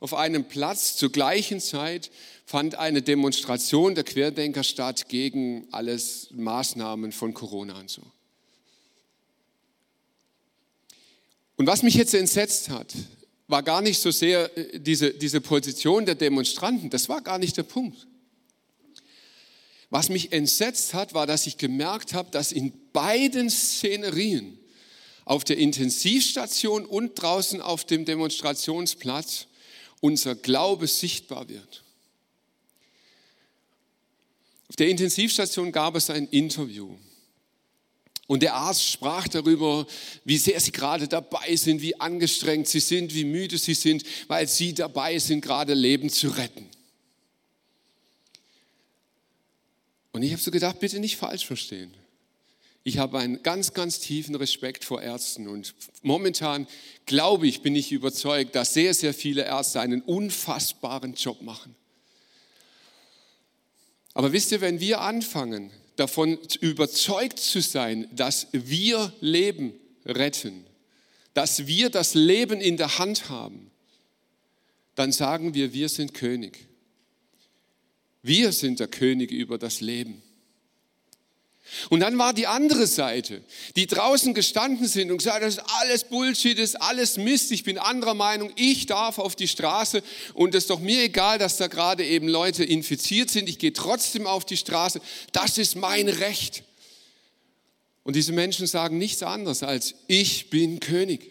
auf 0.00 0.14
einem 0.14 0.44
Platz 0.44 0.96
zur 0.96 1.12
gleichen 1.12 1.60
Zeit 1.60 2.10
fand 2.46 2.74
eine 2.74 3.02
Demonstration 3.02 3.94
der 3.94 4.02
Querdenker 4.02 4.64
statt 4.64 5.08
gegen 5.08 5.68
alles 5.70 6.28
Maßnahmen 6.32 7.12
von 7.12 7.34
Corona 7.34 7.78
und 7.78 7.90
so. 7.90 8.02
Und 11.56 11.66
was 11.66 11.82
mich 11.82 11.94
jetzt 11.94 12.14
entsetzt 12.14 12.70
hat, 12.70 12.94
war 13.50 13.62
gar 13.62 13.82
nicht 13.82 13.98
so 13.98 14.10
sehr 14.10 14.56
äh, 14.56 14.78
diese, 14.78 15.12
diese 15.12 15.40
Position 15.40 16.06
der 16.06 16.14
Demonstranten, 16.14 16.90
das 16.90 17.08
war 17.08 17.20
gar 17.20 17.38
nicht 17.38 17.56
der 17.56 17.64
Punkt. 17.64 18.06
Was 19.90 20.08
mich 20.08 20.32
entsetzt 20.32 20.94
hat, 20.94 21.14
war, 21.14 21.26
dass 21.26 21.46
ich 21.46 21.58
gemerkt 21.58 22.14
habe, 22.14 22.30
dass 22.30 22.52
in 22.52 22.72
beiden 22.92 23.50
Szenerien, 23.50 24.56
auf 25.24 25.44
der 25.44 25.58
Intensivstation 25.58 26.84
und 26.84 27.14
draußen 27.14 27.60
auf 27.60 27.84
dem 27.84 28.04
Demonstrationsplatz, 28.04 29.46
unser 30.00 30.34
Glaube 30.34 30.86
sichtbar 30.86 31.48
wird. 31.48 31.84
Auf 34.68 34.76
der 34.76 34.88
Intensivstation 34.88 35.72
gab 35.72 35.94
es 35.94 36.10
ein 36.10 36.26
Interview. 36.28 36.96
Und 38.30 38.44
der 38.44 38.54
Arzt 38.54 38.86
sprach 38.88 39.26
darüber, 39.26 39.88
wie 40.24 40.38
sehr 40.38 40.60
sie 40.60 40.70
gerade 40.70 41.08
dabei 41.08 41.56
sind, 41.56 41.82
wie 41.82 41.98
angestrengt 41.98 42.68
sie 42.68 42.78
sind, 42.78 43.12
wie 43.12 43.24
müde 43.24 43.58
sie 43.58 43.74
sind, 43.74 44.04
weil 44.28 44.46
sie 44.46 44.72
dabei 44.72 45.18
sind, 45.18 45.40
gerade 45.40 45.74
Leben 45.74 46.10
zu 46.10 46.28
retten. 46.28 46.68
Und 50.12 50.22
ich 50.22 50.30
habe 50.30 50.40
so 50.40 50.52
gedacht, 50.52 50.78
bitte 50.78 51.00
nicht 51.00 51.16
falsch 51.16 51.44
verstehen. 51.44 51.92
Ich 52.84 52.98
habe 52.98 53.18
einen 53.18 53.42
ganz, 53.42 53.74
ganz 53.74 53.98
tiefen 53.98 54.36
Respekt 54.36 54.84
vor 54.84 55.02
Ärzten 55.02 55.48
und 55.48 55.74
momentan 56.02 56.68
glaube 57.06 57.48
ich, 57.48 57.62
bin 57.62 57.74
ich 57.74 57.90
überzeugt, 57.90 58.54
dass 58.54 58.74
sehr, 58.74 58.94
sehr 58.94 59.12
viele 59.12 59.44
Ärzte 59.44 59.80
einen 59.80 60.02
unfassbaren 60.02 61.14
Job 61.14 61.42
machen. 61.42 61.74
Aber 64.14 64.30
wisst 64.30 64.52
ihr, 64.52 64.60
wenn 64.60 64.78
wir 64.78 65.00
anfangen, 65.00 65.72
davon 65.96 66.38
überzeugt 66.60 67.38
zu 67.38 67.60
sein, 67.60 68.08
dass 68.12 68.48
wir 68.52 69.12
Leben 69.20 69.72
retten, 70.04 70.64
dass 71.34 71.66
wir 71.66 71.90
das 71.90 72.14
Leben 72.14 72.60
in 72.60 72.76
der 72.76 72.98
Hand 72.98 73.28
haben, 73.28 73.70
dann 74.94 75.12
sagen 75.12 75.54
wir, 75.54 75.72
wir 75.72 75.88
sind 75.88 76.14
König. 76.14 76.66
Wir 78.22 78.52
sind 78.52 78.80
der 78.80 78.88
König 78.88 79.30
über 79.30 79.56
das 79.56 79.80
Leben. 79.80 80.22
Und 81.88 82.00
dann 82.00 82.18
war 82.18 82.32
die 82.32 82.46
andere 82.46 82.86
Seite, 82.86 83.42
die 83.76 83.86
draußen 83.86 84.34
gestanden 84.34 84.86
sind 84.86 85.10
und 85.10 85.18
gesagt, 85.18 85.42
das 85.42 85.56
ist 85.56 85.64
alles 85.80 86.04
Bullshit, 86.04 86.58
das 86.58 86.70
ist 86.70 86.82
alles 86.82 87.16
Mist, 87.16 87.52
ich 87.52 87.64
bin 87.64 87.78
anderer 87.78 88.14
Meinung, 88.14 88.52
ich 88.56 88.86
darf 88.86 89.18
auf 89.18 89.36
die 89.36 89.48
Straße 89.48 90.02
und 90.34 90.54
es 90.54 90.64
ist 90.64 90.70
doch 90.70 90.80
mir 90.80 91.02
egal, 91.02 91.38
dass 91.38 91.56
da 91.56 91.68
gerade 91.68 92.04
eben 92.04 92.28
Leute 92.28 92.64
infiziert 92.64 93.30
sind, 93.30 93.48
ich 93.48 93.58
gehe 93.58 93.72
trotzdem 93.72 94.26
auf 94.26 94.44
die 94.44 94.56
Straße, 94.56 95.00
das 95.32 95.58
ist 95.58 95.76
mein 95.76 96.08
Recht. 96.08 96.64
Und 98.02 98.16
diese 98.16 98.32
Menschen 98.32 98.66
sagen 98.66 98.98
nichts 98.98 99.22
anderes 99.22 99.62
als, 99.62 99.94
ich 100.06 100.50
bin 100.50 100.80
König. 100.80 101.30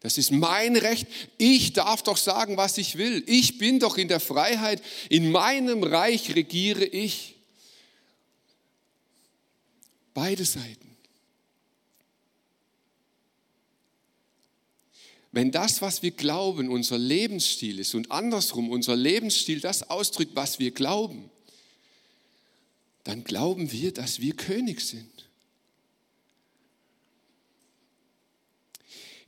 Das 0.00 0.16
ist 0.16 0.30
mein 0.30 0.76
Recht. 0.76 1.08
Ich 1.38 1.72
darf 1.72 2.02
doch 2.02 2.16
sagen, 2.16 2.56
was 2.56 2.78
ich 2.78 2.98
will. 2.98 3.24
Ich 3.26 3.58
bin 3.58 3.80
doch 3.80 3.98
in 3.98 4.08
der 4.08 4.20
Freiheit. 4.20 4.80
In 5.08 5.32
meinem 5.32 5.82
Reich 5.82 6.34
regiere 6.36 6.84
ich. 6.84 7.37
Beide 10.20 10.44
Seiten. 10.44 10.96
Wenn 15.30 15.52
das, 15.52 15.80
was 15.80 16.02
wir 16.02 16.10
glauben, 16.10 16.70
unser 16.70 16.98
Lebensstil 16.98 17.78
ist 17.78 17.94
und 17.94 18.10
andersrum 18.10 18.68
unser 18.68 18.96
Lebensstil 18.96 19.60
das 19.60 19.88
ausdrückt, 19.88 20.32
was 20.34 20.58
wir 20.58 20.72
glauben, 20.72 21.30
dann 23.04 23.22
glauben 23.22 23.70
wir, 23.70 23.94
dass 23.94 24.18
wir 24.18 24.34
König 24.34 24.80
sind. 24.80 25.28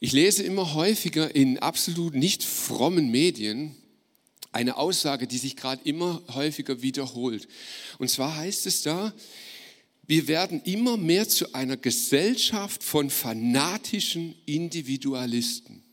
Ich 0.00 0.11
lese 0.11 0.42
immer 0.42 0.75
häufiger 0.75 1.32
in 1.37 1.61
absolut 1.61 2.16
nicht 2.16 2.42
frommen 2.42 3.12
Medien 3.12 3.76
eine 4.50 4.76
Aussage, 4.76 5.28
die 5.28 5.38
sich 5.38 5.54
gerade 5.54 5.82
immer 5.85 6.20
häufiger 6.35 6.82
wiederholt. 6.82 7.47
Und 8.00 8.11
zwar 8.11 8.35
heißt 8.35 8.66
es 8.66 8.82
da, 8.82 9.14
wir 10.11 10.26
werden 10.26 10.61
immer 10.62 10.97
mehr 10.97 11.29
zu 11.29 11.55
einer 11.55 11.76
Gesellschaft 11.76 12.83
von 12.83 13.11
fanatischen 13.11 14.35
Individualisten. 14.45 15.85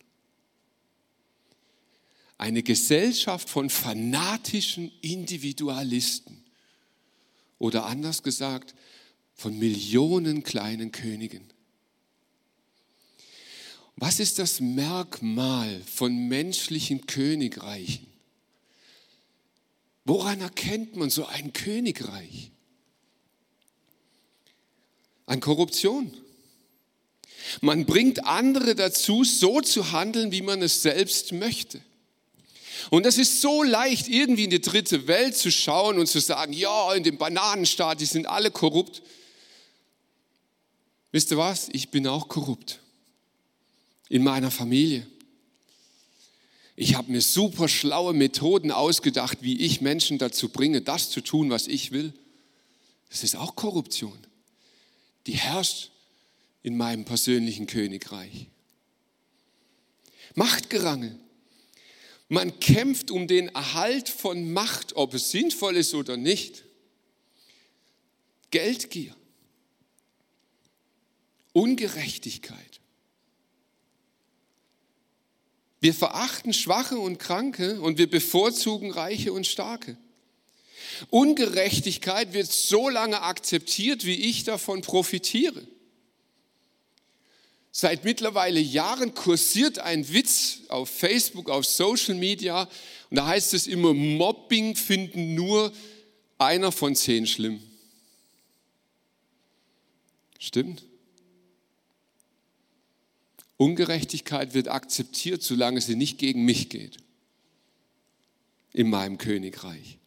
Eine 2.40 2.64
Gesellschaft 2.64 3.48
von 3.48 3.70
fanatischen 3.70 4.92
Individualisten. 5.02 6.44
Oder 7.60 7.86
anders 7.86 8.24
gesagt, 8.24 8.74
von 9.36 9.60
Millionen 9.60 10.42
kleinen 10.42 10.92
Königen. 10.92 11.44
Was 13.98 14.20
ist 14.20 14.40
das 14.40 14.60
Merkmal 14.60 15.80
von 15.82 16.28
menschlichen 16.28 17.06
Königreichen? 17.06 18.08
Woran 20.06 20.42
erkennt 20.42 20.96
man 20.96 21.12
so 21.12 21.28
ein 21.28 21.54
Königreich? 21.54 22.52
An 25.28 25.40
Korruption. 25.40 26.12
Man 27.62 27.86
bringt 27.86 28.26
andere 28.26 28.74
dazu, 28.76 29.24
so 29.24 29.62
zu 29.62 29.92
handeln, 29.92 30.32
wie 30.32 30.42
man 30.42 30.62
es 30.64 30.82
selbst 30.82 31.32
möchte. 31.32 31.80
Und 32.90 33.06
das 33.06 33.18
ist 33.18 33.42
so 33.42 33.64
leicht, 33.64 34.08
irgendwie 34.08 34.46
in 34.46 34.50
die 34.50 34.62
dritte 34.62 35.08
Welt 35.08 35.36
zu 35.36 35.52
schauen 35.52 36.00
und 36.00 36.08
zu 36.08 36.20
sagen, 36.20 36.54
ja, 36.54 36.94
in 36.94 37.04
dem 37.04 37.18
Bananenstaat, 37.18 38.02
die 38.02 38.06
sind 38.06 38.26
alle 38.26 38.50
korrupt. 38.50 39.02
Wisst 41.12 41.32
ihr 41.32 41.38
was? 41.38 41.70
Ich 41.72 41.90
bin 41.90 42.08
auch 42.08 42.28
korrupt. 42.28 42.80
In 44.10 44.24
meiner 44.24 44.52
Familie. 44.52 45.06
Ich 46.76 46.96
habe 46.96 47.12
mir 47.12 47.22
super 47.22 47.68
schlaue 47.68 48.14
Methoden 48.14 48.72
ausgedacht, 48.72 49.40
wie 49.42 49.60
ich 49.60 49.82
Menschen 49.82 50.18
dazu 50.18 50.50
bringe, 50.50 50.82
das 50.82 51.10
zu 51.10 51.22
tun, 51.22 51.50
was 51.50 51.68
ich 51.68 51.92
will. 51.92 52.14
Das 53.10 53.24
ist 53.24 53.36
auch 53.36 53.56
Korruption. 53.56 54.27
Die 55.28 55.38
herrscht 55.38 55.92
in 56.64 56.78
meinem 56.78 57.06
persönlichen 57.06 57.68
Königreich. 57.68 58.48
Machtgerangel. 60.36 61.20
Man 62.30 62.60
kämpft 62.60 63.12
um 63.12 63.28
den 63.28 63.50
Erhalt 63.50 64.10
von 64.10 64.52
Macht, 64.52 64.96
ob 64.96 65.14
es 65.14 65.32
sinnvoll 65.32 65.76
ist 65.78 65.94
oder 65.94 66.18
nicht. 66.18 66.64
Geldgier. 68.52 69.16
Ungerechtigkeit. 71.54 72.82
Wir 75.80 75.94
verachten 75.94 76.54
Schwache 76.54 76.98
und 76.98 77.18
Kranke 77.18 77.82
und 77.82 77.98
wir 77.98 78.10
bevorzugen 78.10 78.92
Reiche 78.92 79.34
und 79.34 79.46
Starke. 79.46 79.98
Ungerechtigkeit 81.10 82.34
wird 82.34 82.52
so 82.52 82.90
lange 82.90 83.22
akzeptiert, 83.22 84.06
wie 84.06 84.16
ich 84.16 84.44
davon 84.44 84.82
profitiere. 84.82 85.68
Seit 87.72 88.06
mittlerweile 88.06 88.60
Jahren 88.60 89.14
kursiert 89.14 89.80
ein 89.80 90.12
Witz 90.12 90.62
auf 90.70 90.90
Facebook, 90.90 91.50
auf 91.50 91.66
Social 91.66 92.16
Media 92.16 92.68
und 93.10 93.18
da 93.18 93.28
heißt 93.28 93.54
es 93.54 93.68
immer, 93.68 93.94
Mobbing 93.94 94.76
finden 94.76 95.36
nur 95.36 95.72
einer 96.38 96.72
von 96.72 96.96
zehn 96.96 97.28
schlimm. 97.28 97.62
Stimmt? 100.40 100.86
Ungerechtigkeit 103.58 104.54
wird 104.54 104.68
akzeptiert, 104.68 105.42
solange 105.42 105.82
sie 105.82 105.96
nicht 105.96 106.20
gegen 106.20 106.46
mich 106.46 106.70
geht. 106.70 106.98
In 108.74 108.90
meinem 108.90 109.18
Königreich. 109.18 109.98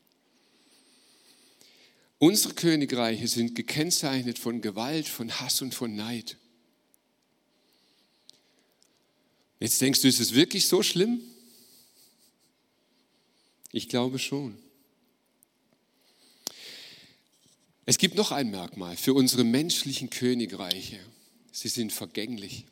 Unsere 2.20 2.52
Königreiche 2.52 3.26
sind 3.26 3.54
gekennzeichnet 3.54 4.38
von 4.38 4.60
Gewalt, 4.60 5.08
von 5.08 5.40
Hass 5.40 5.62
und 5.62 5.74
von 5.74 5.96
Neid. 5.96 6.36
Jetzt 9.58 9.80
denkst 9.80 10.02
du, 10.02 10.08
ist 10.08 10.20
es 10.20 10.34
wirklich 10.34 10.68
so 10.68 10.82
schlimm? 10.82 11.22
Ich 13.72 13.88
glaube 13.88 14.18
schon. 14.18 14.54
Es 17.86 17.96
gibt 17.96 18.16
noch 18.16 18.32
ein 18.32 18.50
Merkmal 18.50 18.98
für 18.98 19.14
unsere 19.14 19.42
menschlichen 19.42 20.10
Königreiche. 20.10 21.00
Sie 21.52 21.68
sind 21.68 21.90
vergänglich. 21.90 22.66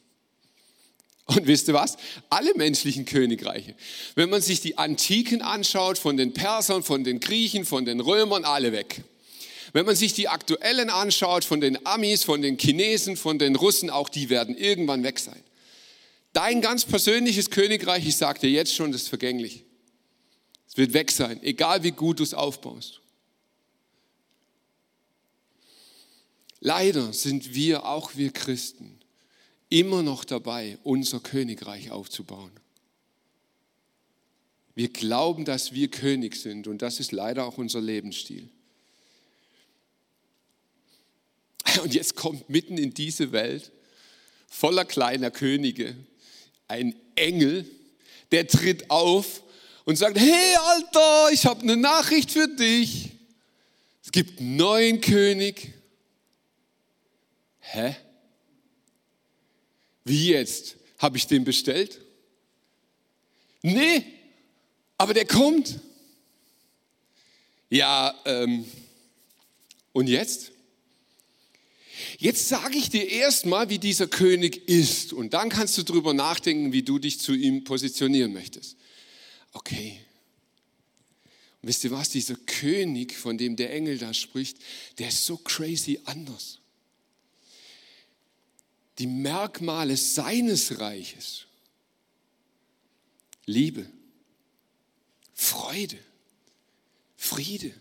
Und 1.24 1.46
wisst 1.46 1.68
ihr 1.68 1.74
was? 1.74 1.96
Alle 2.28 2.52
menschlichen 2.54 3.06
Königreiche. 3.06 3.74
Wenn 4.14 4.28
man 4.28 4.42
sich 4.42 4.60
die 4.60 4.76
Antiken 4.76 5.40
anschaut, 5.40 5.96
von 5.96 6.18
den 6.18 6.34
Persern, 6.34 6.82
von 6.82 7.02
den 7.02 7.18
Griechen, 7.18 7.64
von 7.64 7.86
den 7.86 8.00
Römern, 8.00 8.44
alle 8.44 8.72
weg. 8.72 9.04
Wenn 9.72 9.86
man 9.86 9.96
sich 9.96 10.12
die 10.12 10.28
aktuellen 10.28 10.90
anschaut, 10.90 11.44
von 11.44 11.60
den 11.60 11.84
Amis, 11.86 12.24
von 12.24 12.42
den 12.42 12.58
Chinesen, 12.58 13.16
von 13.16 13.38
den 13.38 13.56
Russen, 13.56 13.90
auch 13.90 14.08
die 14.08 14.30
werden 14.30 14.56
irgendwann 14.56 15.02
weg 15.02 15.18
sein. 15.18 15.42
Dein 16.32 16.60
ganz 16.60 16.84
persönliches 16.84 17.50
Königreich, 17.50 18.06
ich 18.06 18.16
sage 18.16 18.40
dir 18.40 18.50
jetzt 18.50 18.74
schon, 18.74 18.92
das 18.92 19.02
ist 19.02 19.08
vergänglich. 19.08 19.64
Es 20.68 20.76
wird 20.76 20.92
weg 20.92 21.10
sein, 21.10 21.42
egal 21.42 21.82
wie 21.82 21.92
gut 21.92 22.20
du 22.20 22.22
es 22.22 22.34
aufbaust. 22.34 23.00
Leider 26.60 27.12
sind 27.12 27.54
wir, 27.54 27.86
auch 27.86 28.16
wir 28.16 28.32
Christen, 28.32 28.98
immer 29.68 30.02
noch 30.02 30.24
dabei, 30.24 30.78
unser 30.82 31.20
Königreich 31.20 31.90
aufzubauen. 31.90 32.52
Wir 34.74 34.88
glauben, 34.88 35.44
dass 35.44 35.72
wir 35.72 35.88
König 35.88 36.36
sind 36.36 36.68
und 36.68 36.82
das 36.82 37.00
ist 37.00 37.12
leider 37.12 37.44
auch 37.44 37.58
unser 37.58 37.80
Lebensstil. 37.80 38.48
Und 41.82 41.94
jetzt 41.94 42.16
kommt 42.16 42.48
mitten 42.48 42.78
in 42.78 42.94
diese 42.94 43.32
Welt 43.32 43.70
voller 44.48 44.84
kleiner 44.84 45.30
Könige 45.30 45.94
ein 46.68 46.94
Engel, 47.16 47.68
der 48.30 48.46
tritt 48.46 48.90
auf 48.90 49.42
und 49.84 49.96
sagt, 49.96 50.18
hey 50.18 50.54
Alter, 50.56 51.32
ich 51.32 51.46
habe 51.46 51.62
eine 51.62 51.76
Nachricht 51.76 52.30
für 52.30 52.46
dich. 52.46 53.10
Es 54.04 54.12
gibt 54.12 54.40
einen 54.40 54.56
neuen 54.56 55.00
König. 55.00 55.72
Hä? 57.60 57.96
Wie 60.04 60.28
jetzt? 60.28 60.76
Habe 60.98 61.16
ich 61.16 61.26
den 61.26 61.44
bestellt? 61.44 62.00
Nee, 63.62 64.04
aber 64.96 65.14
der 65.14 65.26
kommt. 65.26 65.80
Ja, 67.70 68.14
ähm, 68.24 68.66
und 69.92 70.06
jetzt? 70.06 70.52
Jetzt 72.18 72.48
sage 72.48 72.76
ich 72.78 72.90
dir 72.90 73.08
erstmal, 73.08 73.68
wie 73.68 73.78
dieser 73.78 74.06
König 74.06 74.68
ist. 74.68 75.12
Und 75.12 75.34
dann 75.34 75.48
kannst 75.48 75.78
du 75.78 75.82
darüber 75.82 76.14
nachdenken, 76.14 76.72
wie 76.72 76.82
du 76.82 76.98
dich 76.98 77.20
zu 77.20 77.34
ihm 77.34 77.64
positionieren 77.64 78.32
möchtest. 78.32 78.76
Okay. 79.52 80.00
Und 81.60 81.68
wisst 81.68 81.84
ihr 81.84 81.90
was, 81.90 82.10
dieser 82.10 82.36
König, 82.36 83.14
von 83.14 83.38
dem 83.38 83.56
der 83.56 83.72
Engel 83.72 83.98
da 83.98 84.14
spricht, 84.14 84.58
der 84.98 85.08
ist 85.08 85.24
so 85.24 85.36
crazy 85.36 86.00
anders. 86.04 86.58
Die 88.98 89.06
Merkmale 89.06 89.96
seines 89.96 90.78
Reiches, 90.80 91.46
Liebe, 93.46 93.88
Freude, 95.34 95.98
Friede, 97.16 97.72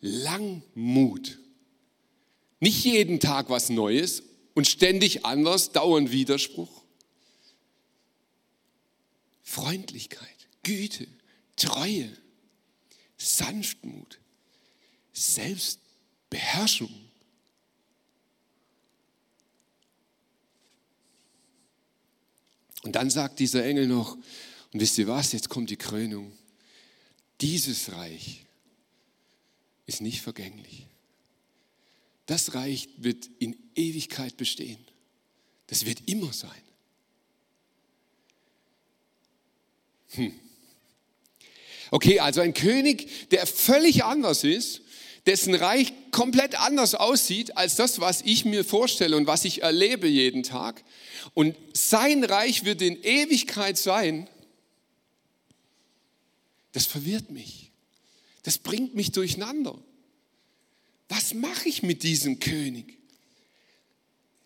Langmut, 0.00 1.38
nicht 2.60 2.84
jeden 2.84 3.20
Tag 3.20 3.50
was 3.50 3.68
Neues 3.68 4.22
und 4.54 4.66
ständig 4.66 5.24
anders, 5.24 5.72
dauernd 5.72 6.10
Widerspruch. 6.10 6.82
Freundlichkeit, 9.42 10.48
Güte, 10.62 11.06
Treue, 11.56 12.10
Sanftmut, 13.16 14.18
Selbstbeherrschung. 15.12 17.08
Und 22.82 22.94
dann 22.94 23.10
sagt 23.10 23.38
dieser 23.40 23.64
Engel 23.64 23.86
noch, 23.86 24.16
und 24.72 24.80
wisst 24.80 24.98
ihr 24.98 25.08
was, 25.08 25.32
jetzt 25.32 25.48
kommt 25.48 25.70
die 25.70 25.76
Krönung. 25.76 26.32
Dieses 27.40 27.92
Reich 27.92 28.44
ist 29.86 30.00
nicht 30.00 30.20
vergänglich. 30.20 30.86
Das 32.28 32.52
Reich 32.52 32.90
wird 32.98 33.30
in 33.38 33.56
Ewigkeit 33.74 34.36
bestehen. 34.36 34.76
Das 35.66 35.86
wird 35.86 36.02
immer 36.10 36.30
sein. 36.34 36.50
Hm. 40.10 40.38
Okay, 41.90 42.20
also 42.20 42.42
ein 42.42 42.52
König, 42.52 43.30
der 43.30 43.46
völlig 43.46 44.04
anders 44.04 44.44
ist, 44.44 44.82
dessen 45.24 45.54
Reich 45.54 45.94
komplett 46.10 46.60
anders 46.60 46.94
aussieht 46.94 47.56
als 47.56 47.76
das, 47.76 47.98
was 47.98 48.20
ich 48.20 48.44
mir 48.44 48.62
vorstelle 48.62 49.16
und 49.16 49.26
was 49.26 49.46
ich 49.46 49.62
erlebe 49.62 50.06
jeden 50.06 50.42
Tag. 50.42 50.84
Und 51.32 51.56
sein 51.72 52.24
Reich 52.24 52.66
wird 52.66 52.82
in 52.82 53.02
Ewigkeit 53.02 53.78
sein. 53.78 54.28
Das 56.72 56.84
verwirrt 56.84 57.30
mich. 57.30 57.72
Das 58.42 58.58
bringt 58.58 58.94
mich 58.94 59.12
durcheinander 59.12 59.78
was 61.08 61.34
mache 61.34 61.68
ich 61.68 61.82
mit 61.82 62.02
diesem 62.02 62.38
König? 62.38 62.98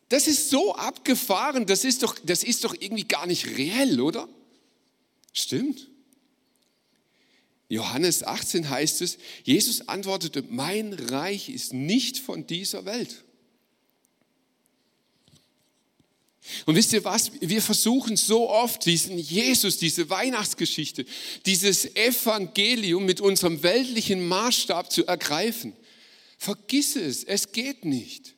Das 0.08 0.26
ist 0.26 0.50
so 0.50 0.74
abgefahren, 0.74 1.66
das 1.66 1.84
ist 1.84 2.02
doch, 2.02 2.18
das 2.22 2.44
ist 2.44 2.64
doch 2.64 2.74
irgendwie 2.78 3.04
gar 3.04 3.26
nicht 3.26 3.46
reell, 3.56 4.00
oder? 4.00 4.28
Stimmt. 5.32 5.88
Johannes 7.68 8.22
18 8.22 8.68
heißt 8.68 9.00
es, 9.00 9.16
Jesus 9.44 9.88
antwortete, 9.88 10.44
mein 10.50 10.92
Reich 10.92 11.48
ist 11.48 11.72
nicht 11.72 12.18
von 12.18 12.46
dieser 12.46 12.84
Welt. 12.84 13.24
Und 16.66 16.74
wisst 16.74 16.92
ihr 16.92 17.04
was? 17.04 17.30
Wir 17.40 17.62
versuchen 17.62 18.16
so 18.16 18.50
oft 18.50 18.84
diesen 18.84 19.18
Jesus, 19.18 19.78
diese 19.78 20.10
Weihnachtsgeschichte, 20.10 21.06
dieses 21.46 21.96
Evangelium 21.96 23.06
mit 23.06 23.20
unserem 23.20 23.62
weltlichen 23.62 24.28
Maßstab 24.28 24.92
zu 24.92 25.06
ergreifen. 25.06 25.72
Vergiss 26.42 26.96
es, 26.96 27.22
es 27.22 27.52
geht 27.52 27.84
nicht. 27.84 28.34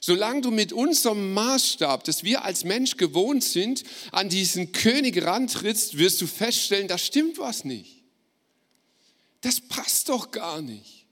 Solange 0.00 0.40
du 0.40 0.50
mit 0.50 0.72
unserem 0.72 1.34
Maßstab, 1.34 2.02
das 2.02 2.24
wir 2.24 2.46
als 2.46 2.64
Mensch 2.64 2.96
gewohnt 2.96 3.44
sind, 3.44 3.84
an 4.10 4.30
diesen 4.30 4.72
König 4.72 5.22
rantrittst, 5.22 5.98
wirst 5.98 6.22
du 6.22 6.26
feststellen, 6.26 6.88
da 6.88 6.96
stimmt 6.96 7.36
was 7.36 7.66
nicht. 7.66 8.04
Das 9.42 9.60
passt 9.60 10.08
doch 10.08 10.30
gar 10.30 10.62
nicht. 10.62 11.04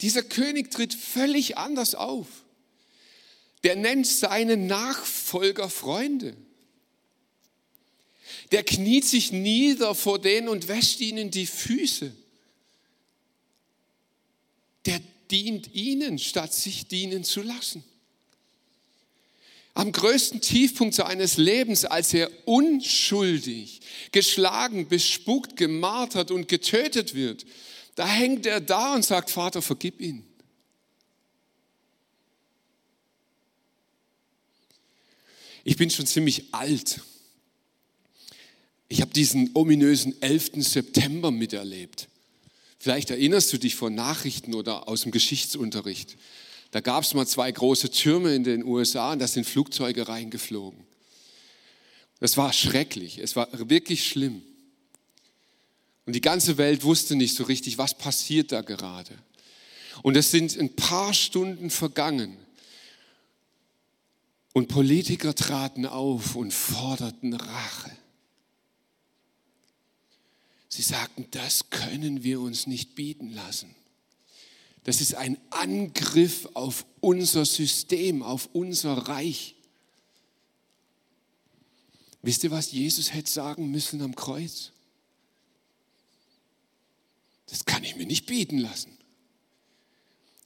Dieser 0.00 0.22
König 0.22 0.70
tritt 0.70 0.94
völlig 0.94 1.58
anders 1.58 1.94
auf. 1.94 2.26
Der 3.64 3.76
nennt 3.76 4.06
seine 4.06 4.56
Nachfolger 4.56 5.68
Freunde. 5.68 6.34
Der 8.50 8.64
kniet 8.64 9.04
sich 9.04 9.30
nieder 9.30 9.94
vor 9.94 10.18
denen 10.18 10.48
und 10.48 10.68
wäscht 10.68 11.00
ihnen 11.00 11.30
die 11.30 11.46
Füße. 11.46 12.16
Der 14.86 15.00
dient 15.30 15.74
ihnen, 15.74 16.18
statt 16.18 16.54
sich 16.54 16.86
dienen 16.88 17.24
zu 17.24 17.42
lassen. 17.42 17.84
Am 19.74 19.92
größten 19.92 20.40
Tiefpunkt 20.40 20.94
seines 20.94 21.36
Lebens, 21.36 21.84
als 21.84 22.12
er 22.12 22.30
unschuldig, 22.46 23.80
geschlagen, 24.10 24.88
bespuckt, 24.88 25.56
gemartert 25.56 26.32
und 26.32 26.48
getötet 26.48 27.14
wird, 27.14 27.46
da 27.94 28.06
hängt 28.06 28.46
er 28.46 28.60
da 28.60 28.94
und 28.94 29.04
sagt, 29.04 29.30
Vater, 29.30 29.62
vergib 29.62 30.00
ihn. 30.00 30.24
Ich 35.64 35.76
bin 35.76 35.90
schon 35.90 36.06
ziemlich 36.06 36.54
alt. 36.54 37.00
Ich 38.88 39.00
habe 39.00 39.12
diesen 39.12 39.50
ominösen 39.54 40.20
11. 40.22 40.64
September 40.64 41.30
miterlebt. 41.30 42.08
Vielleicht 42.78 43.10
erinnerst 43.10 43.52
du 43.52 43.58
dich 43.58 43.74
von 43.74 43.94
Nachrichten 43.94 44.54
oder 44.54 44.88
aus 44.88 45.02
dem 45.02 45.10
Geschichtsunterricht. 45.10 46.16
Da 46.70 46.80
gab 46.80 47.02
es 47.02 47.14
mal 47.14 47.26
zwei 47.26 47.50
große 47.50 47.90
Türme 47.90 48.34
in 48.34 48.44
den 48.44 48.64
USA 48.64 49.12
und 49.12 49.18
da 49.18 49.26
sind 49.26 49.44
Flugzeuge 49.44 50.06
reingeflogen. 50.08 50.86
Das 52.20 52.36
war 52.36 52.52
schrecklich, 52.52 53.18
es 53.18 53.36
war 53.36 53.48
wirklich 53.52 54.08
schlimm. 54.08 54.42
Und 56.06 56.14
die 56.14 56.20
ganze 56.20 56.56
Welt 56.56 56.84
wusste 56.84 57.16
nicht 57.16 57.34
so 57.34 57.44
richtig, 57.44 57.78
was 57.78 57.96
passiert 57.96 58.52
da 58.52 58.62
gerade. 58.62 59.12
Und 60.02 60.16
es 60.16 60.30
sind 60.30 60.56
ein 60.58 60.74
paar 60.74 61.12
Stunden 61.14 61.70
vergangen. 61.70 62.36
Und 64.52 64.68
Politiker 64.68 65.34
traten 65.34 65.86
auf 65.86 66.34
und 66.34 66.52
forderten 66.52 67.34
Rache. 67.34 67.90
Sie 70.78 70.84
sagten, 70.84 71.26
das 71.32 71.70
können 71.70 72.22
wir 72.22 72.40
uns 72.40 72.68
nicht 72.68 72.94
bieten 72.94 73.30
lassen. 73.30 73.74
Das 74.84 75.00
ist 75.00 75.16
ein 75.16 75.36
Angriff 75.50 76.48
auf 76.54 76.86
unser 77.00 77.44
System, 77.44 78.22
auf 78.22 78.48
unser 78.52 78.92
Reich. 78.92 79.56
Wisst 82.22 82.44
ihr, 82.44 82.52
was 82.52 82.70
Jesus 82.70 83.12
hätte 83.12 83.28
sagen 83.28 83.72
müssen 83.72 84.00
am 84.02 84.14
Kreuz? 84.14 84.70
Das 87.46 87.64
kann 87.64 87.82
ich 87.82 87.96
mir 87.96 88.06
nicht 88.06 88.26
bieten 88.26 88.58
lassen. 88.58 88.96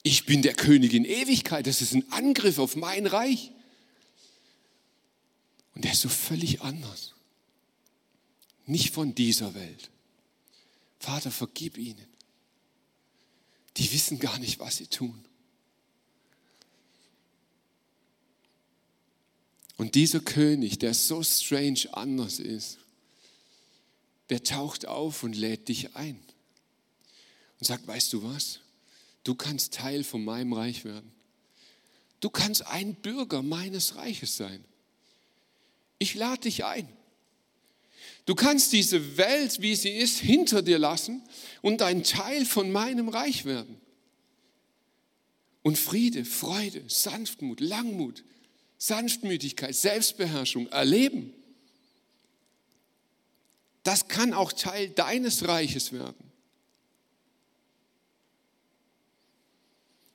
Ich 0.03 0.25
bin 0.25 0.41
der 0.41 0.55
König 0.55 0.95
in 0.95 1.05
Ewigkeit. 1.05 1.67
Das 1.67 1.83
ist 1.83 1.93
ein 1.93 2.11
Angriff 2.11 2.59
auf 2.59 2.75
mein 2.75 3.05
Reich. 3.07 3.51
Und 5.75 5.85
der 5.85 5.93
ist 5.93 6.01
so 6.01 6.09
völlig 6.09 6.63
anders. 6.63 7.13
Nicht 8.65 8.95
von 8.95 9.15
dieser 9.15 9.53
Welt. 9.53 9.92
Vater, 11.03 11.33
vergib 11.33 11.79
ihnen. 11.79 12.07
Die 13.77 13.93
wissen 13.93 14.21
gar 14.21 14.39
nicht, 14.39 14.61
was 14.61 14.77
sie 14.77 14.87
tun. 14.87 15.25
Und 19.79 19.97
dieser 19.97 20.21
König, 20.21 20.79
der 20.79 20.95
so 20.95 21.25
strange 21.25 21.89
anders 21.91 22.39
ist, 22.39 22.79
der 24.31 24.45
taucht 24.45 24.87
auf 24.87 25.25
und 25.25 25.35
lädt 25.35 25.67
dich 25.67 25.97
ein 25.97 26.23
und 27.59 27.67
sagt, 27.67 27.85
weißt 27.89 28.13
du 28.13 28.23
was? 28.23 28.61
Du 29.25 29.35
kannst 29.35 29.75
Teil 29.75 30.05
von 30.05 30.25
meinem 30.25 30.53
Reich 30.53 30.85
werden. 30.85 31.11
Du 32.21 32.31
kannst 32.31 32.65
ein 32.69 32.95
Bürger 32.95 33.43
meines 33.43 33.97
Reiches 33.97 34.37
sein. 34.37 34.65
Ich 35.99 36.15
lade 36.15 36.43
dich 36.43 36.65
ein. 36.65 36.89
Du 38.25 38.35
kannst 38.35 38.73
diese 38.73 39.17
Welt, 39.17 39.61
wie 39.61 39.75
sie 39.75 39.91
ist, 39.91 40.19
hinter 40.19 40.63
dir 40.63 40.79
lassen 40.79 41.23
und 41.61 41.83
ein 41.83 42.05
Teil 42.05 42.45
von 42.45 42.71
meinem 42.71 43.09
Reich 43.09 43.45
werden. 43.45 43.81
Und 45.63 45.79
Friede, 45.79 46.25
Freude, 46.25 46.85
Sanftmut, 46.89 47.61
Langmut, 47.61 48.25
Sanftmütigkeit, 48.79 49.75
Selbstbeherrschung 49.75 50.69
erleben. 50.69 51.33
Das 53.83 54.09
kann 54.09 54.33
auch 54.33 54.53
Teil 54.53 54.91
deines 54.91 55.47
Reiches 55.47 55.93
werden. 55.93 56.33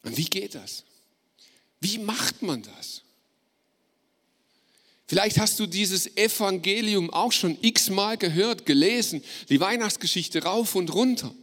Und 0.03 0.15
wie 0.15 0.25
geht 0.25 0.55
das? 0.55 0.85
Wie 1.81 1.97
macht 1.97 2.41
man 2.41 2.61
das? 2.61 3.03
Vielleicht 5.07 5.39
hast 5.39 5.57
du 5.59 5.67
dieses 5.67 6.17
Evangelium 6.17 7.09
auch 7.09 7.31
schon 7.31 7.57
x-mal 7.61 8.17
gehört, 8.17 8.65
gelesen, 8.65 9.23
die 9.47 9.59
Weihnachtsgeschichte 9.59 10.43
rauf 10.43 10.75
und 10.75 10.93
runter. 10.93 11.33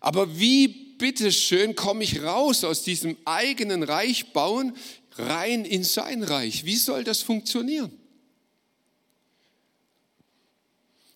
Aber 0.00 0.38
wie 0.38 0.68
bitteschön 0.68 1.74
komme 1.74 2.02
ich 2.04 2.22
raus 2.22 2.64
aus 2.64 2.82
diesem 2.82 3.16
eigenen 3.26 3.82
Reich 3.82 4.32
bauen, 4.32 4.74
rein 5.16 5.66
in 5.66 5.84
sein 5.84 6.22
Reich? 6.22 6.64
Wie 6.64 6.76
soll 6.76 7.04
das 7.04 7.20
funktionieren? 7.20 7.92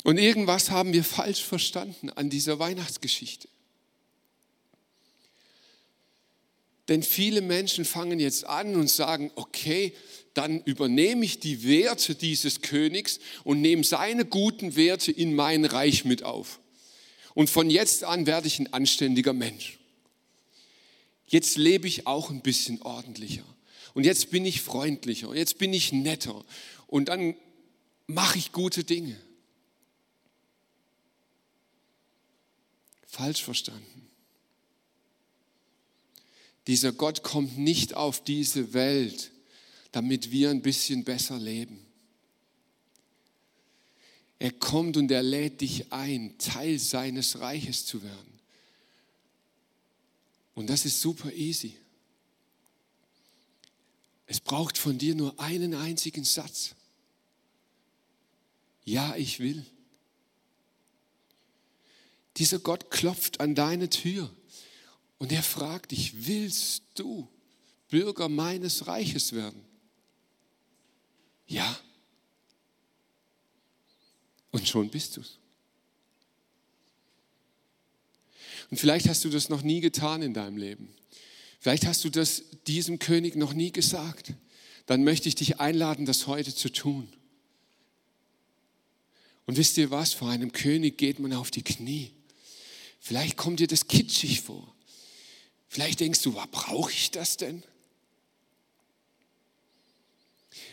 Und 0.04 0.18
irgendwas 0.18 0.70
haben 0.70 0.92
wir 0.92 1.04
falsch 1.04 1.42
verstanden 1.42 2.10
an 2.10 2.28
dieser 2.28 2.58
Weihnachtsgeschichte. 2.58 3.48
Denn 6.88 7.02
viele 7.02 7.40
Menschen 7.40 7.84
fangen 7.84 8.18
jetzt 8.18 8.44
an 8.46 8.74
und 8.74 8.90
sagen, 8.90 9.30
okay, 9.36 9.94
dann 10.34 10.62
übernehme 10.62 11.24
ich 11.24 11.38
die 11.40 11.62
Werte 11.64 12.14
dieses 12.14 12.60
Königs 12.62 13.20
und 13.44 13.60
nehme 13.60 13.84
seine 13.84 14.24
guten 14.24 14.76
Werte 14.76 15.12
in 15.12 15.34
mein 15.34 15.64
Reich 15.64 16.04
mit 16.04 16.22
auf. 16.22 16.60
Und 17.34 17.50
von 17.50 17.70
jetzt 17.70 18.04
an 18.04 18.26
werde 18.26 18.46
ich 18.46 18.58
ein 18.58 18.72
anständiger 18.72 19.32
Mensch. 19.32 19.78
Jetzt 21.26 21.56
lebe 21.56 21.88
ich 21.88 22.06
auch 22.06 22.30
ein 22.30 22.42
bisschen 22.42 22.82
ordentlicher. 22.82 23.44
Und 23.94 24.04
jetzt 24.04 24.30
bin 24.30 24.44
ich 24.44 24.60
freundlicher. 24.60 25.34
Jetzt 25.34 25.58
bin 25.58 25.72
ich 25.72 25.92
netter. 25.92 26.44
Und 26.86 27.08
dann 27.08 27.34
mache 28.06 28.38
ich 28.38 28.52
gute 28.52 28.84
Dinge. 28.84 29.16
Falsch 33.06 33.42
verstanden. 33.42 33.91
Dieser 36.66 36.92
Gott 36.92 37.22
kommt 37.22 37.58
nicht 37.58 37.94
auf 37.94 38.22
diese 38.22 38.72
Welt, 38.72 39.32
damit 39.90 40.30
wir 40.30 40.50
ein 40.50 40.62
bisschen 40.62 41.04
besser 41.04 41.38
leben. 41.38 41.84
Er 44.38 44.52
kommt 44.52 44.96
und 44.96 45.10
er 45.10 45.22
lädt 45.22 45.60
dich 45.60 45.92
ein, 45.92 46.36
Teil 46.38 46.78
seines 46.78 47.40
Reiches 47.40 47.86
zu 47.86 48.02
werden. 48.02 48.40
Und 50.54 50.68
das 50.68 50.84
ist 50.84 51.00
super 51.00 51.32
easy. 51.32 51.76
Es 54.26 54.40
braucht 54.40 54.78
von 54.78 54.98
dir 54.98 55.14
nur 55.14 55.38
einen 55.38 55.74
einzigen 55.74 56.24
Satz. 56.24 56.74
Ja, 58.84 59.14
ich 59.16 59.40
will. 59.40 59.64
Dieser 62.38 62.58
Gott 62.58 62.90
klopft 62.90 63.40
an 63.40 63.54
deine 63.54 63.90
Tür 63.90 64.34
und 65.22 65.30
er 65.30 65.44
fragt 65.44 65.92
dich, 65.92 66.26
willst 66.26 66.82
du 66.96 67.28
Bürger 67.88 68.28
meines 68.28 68.88
Reiches 68.88 69.32
werden? 69.32 69.64
Ja. 71.46 71.78
Und 74.50 74.66
schon 74.66 74.90
bist 74.90 75.16
du 75.16 75.20
es. 75.20 75.38
Und 78.72 78.78
vielleicht 78.78 79.08
hast 79.08 79.24
du 79.24 79.28
das 79.28 79.48
noch 79.48 79.62
nie 79.62 79.80
getan 79.80 80.22
in 80.22 80.34
deinem 80.34 80.56
Leben. 80.56 80.92
Vielleicht 81.60 81.86
hast 81.86 82.02
du 82.02 82.10
das 82.10 82.42
diesem 82.66 82.98
König 82.98 83.36
noch 83.36 83.52
nie 83.52 83.70
gesagt. 83.70 84.34
Dann 84.86 85.04
möchte 85.04 85.28
ich 85.28 85.36
dich 85.36 85.60
einladen, 85.60 86.04
das 86.04 86.26
heute 86.26 86.52
zu 86.52 86.68
tun. 86.68 87.12
Und 89.46 89.56
wisst 89.56 89.78
ihr 89.78 89.92
was? 89.92 90.14
Vor 90.14 90.30
einem 90.30 90.50
König 90.50 90.98
geht 90.98 91.20
man 91.20 91.32
auf 91.32 91.52
die 91.52 91.62
Knie. 91.62 92.10
Vielleicht 92.98 93.36
kommt 93.36 93.60
dir 93.60 93.68
das 93.68 93.86
kitschig 93.86 94.40
vor. 94.40 94.71
Vielleicht 95.72 96.00
denkst 96.00 96.20
du, 96.20 96.32
brauche 96.32 96.92
ich 96.92 97.12
das 97.12 97.38
denn? 97.38 97.62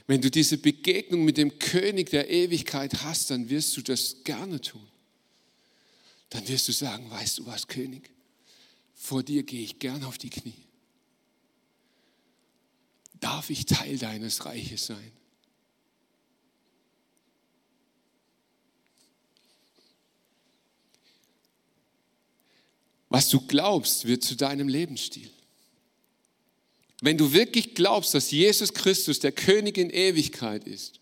Wenn 0.08 0.20
du 0.20 0.30
diese 0.30 0.58
Begegnung 0.58 1.24
mit 1.24 1.38
dem 1.38 1.58
König 1.58 2.10
der 2.10 2.30
Ewigkeit 2.30 3.02
hast, 3.02 3.30
dann 3.30 3.48
wirst 3.48 3.78
du 3.78 3.82
das 3.82 4.18
gerne 4.26 4.60
tun. 4.60 4.86
Dann 6.30 6.46
wirst 6.50 6.68
du 6.68 6.74
sagen, 6.74 7.10
weißt 7.10 7.40
du 7.40 7.46
was, 7.46 7.70
König, 7.70 8.10
vor 8.94 9.24
dir 9.24 9.44
gehe 9.44 9.62
ich 9.62 9.80
gern 9.80 10.04
auf 10.04 10.18
die 10.18 10.30
Knie. 10.30 10.66
darf 13.22 13.50
ich 13.50 13.66
Teil 13.66 13.98
deines 13.98 14.46
Reiches 14.46 14.88
sein. 14.88 15.14
Was 23.20 23.28
du 23.28 23.42
glaubst, 23.42 24.06
wird 24.08 24.24
zu 24.24 24.36
deinem 24.36 24.70
Lebensstil. 24.70 25.30
Wenn 27.02 27.18
du 27.18 27.34
wirklich 27.34 27.76
glaubst, 27.76 28.14
dass 28.14 28.32
Jesus 28.32 28.74
Christus 28.74 29.20
der 29.20 29.34
König 29.34 29.78
in 29.78 29.90
Ewigkeit 29.90 30.64
ist, 30.64 31.02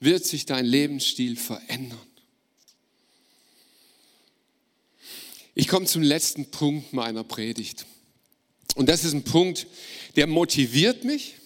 wird 0.00 0.24
sich 0.24 0.44
dein 0.44 0.66
Lebensstil 0.66 1.36
verändern. 1.36 2.04
Ich 5.54 5.68
komme 5.68 5.86
zum 5.86 6.02
letzten 6.02 6.50
Punkt 6.50 6.92
meiner 6.92 7.22
Predigt. 7.22 7.86
Und 8.74 8.88
das 8.88 9.04
ist 9.04 9.12
ein 9.12 9.22
Punkt, 9.22 9.68
der 10.16 10.26
motiviert 10.26 11.04
mich, 11.04 11.36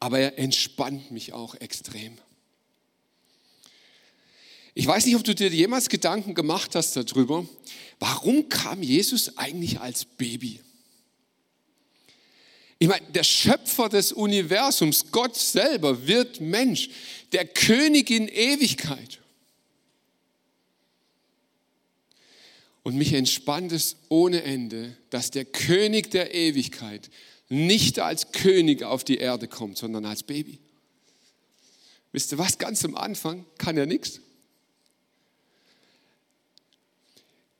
aber 0.00 0.18
er 0.18 0.38
entspannt 0.38 1.10
mich 1.10 1.32
auch 1.32 1.54
extrem. 1.54 2.18
Ich 4.74 4.86
weiß 4.86 5.06
nicht, 5.06 5.16
ob 5.16 5.24
du 5.24 5.34
dir 5.34 5.48
jemals 5.48 5.88
Gedanken 5.88 6.34
gemacht 6.34 6.74
hast 6.74 6.96
darüber, 6.96 7.46
warum 7.98 8.48
kam 8.48 8.82
Jesus 8.82 9.36
eigentlich 9.36 9.80
als 9.80 10.04
Baby? 10.04 10.60
Ich 12.78 12.88
meine, 12.88 13.04
der 13.10 13.24
Schöpfer 13.24 13.88
des 13.88 14.12
Universums, 14.12 15.10
Gott 15.10 15.36
selber, 15.36 16.06
wird 16.06 16.40
Mensch, 16.40 16.88
der 17.32 17.46
König 17.46 18.10
in 18.10 18.26
Ewigkeit. 18.28 19.18
Und 22.82 22.96
mich 22.96 23.12
entspannt 23.12 23.72
es 23.72 23.96
ohne 24.08 24.42
Ende, 24.42 24.96
dass 25.10 25.30
der 25.30 25.44
König 25.44 26.10
der 26.10 26.34
Ewigkeit 26.34 27.10
nicht 27.50 27.98
als 27.98 28.32
König 28.32 28.82
auf 28.82 29.04
die 29.04 29.18
Erde 29.18 29.46
kommt, 29.46 29.76
sondern 29.76 30.06
als 30.06 30.22
Baby. 30.22 30.58
Wisst 32.12 32.32
ihr 32.32 32.38
was? 32.38 32.56
Ganz 32.56 32.84
am 32.84 32.96
Anfang 32.96 33.44
kann 33.58 33.76
er 33.76 33.86
nichts. 33.86 34.20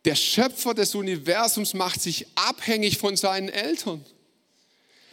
Der 0.05 0.15
Schöpfer 0.15 0.75
des 0.75 0.95
Universums 0.95 1.75
macht 1.75 2.01
sich 2.01 2.27
abhängig 2.35 2.99
von 2.99 3.17
seinen 3.17 3.49
Eltern. 3.49 4.05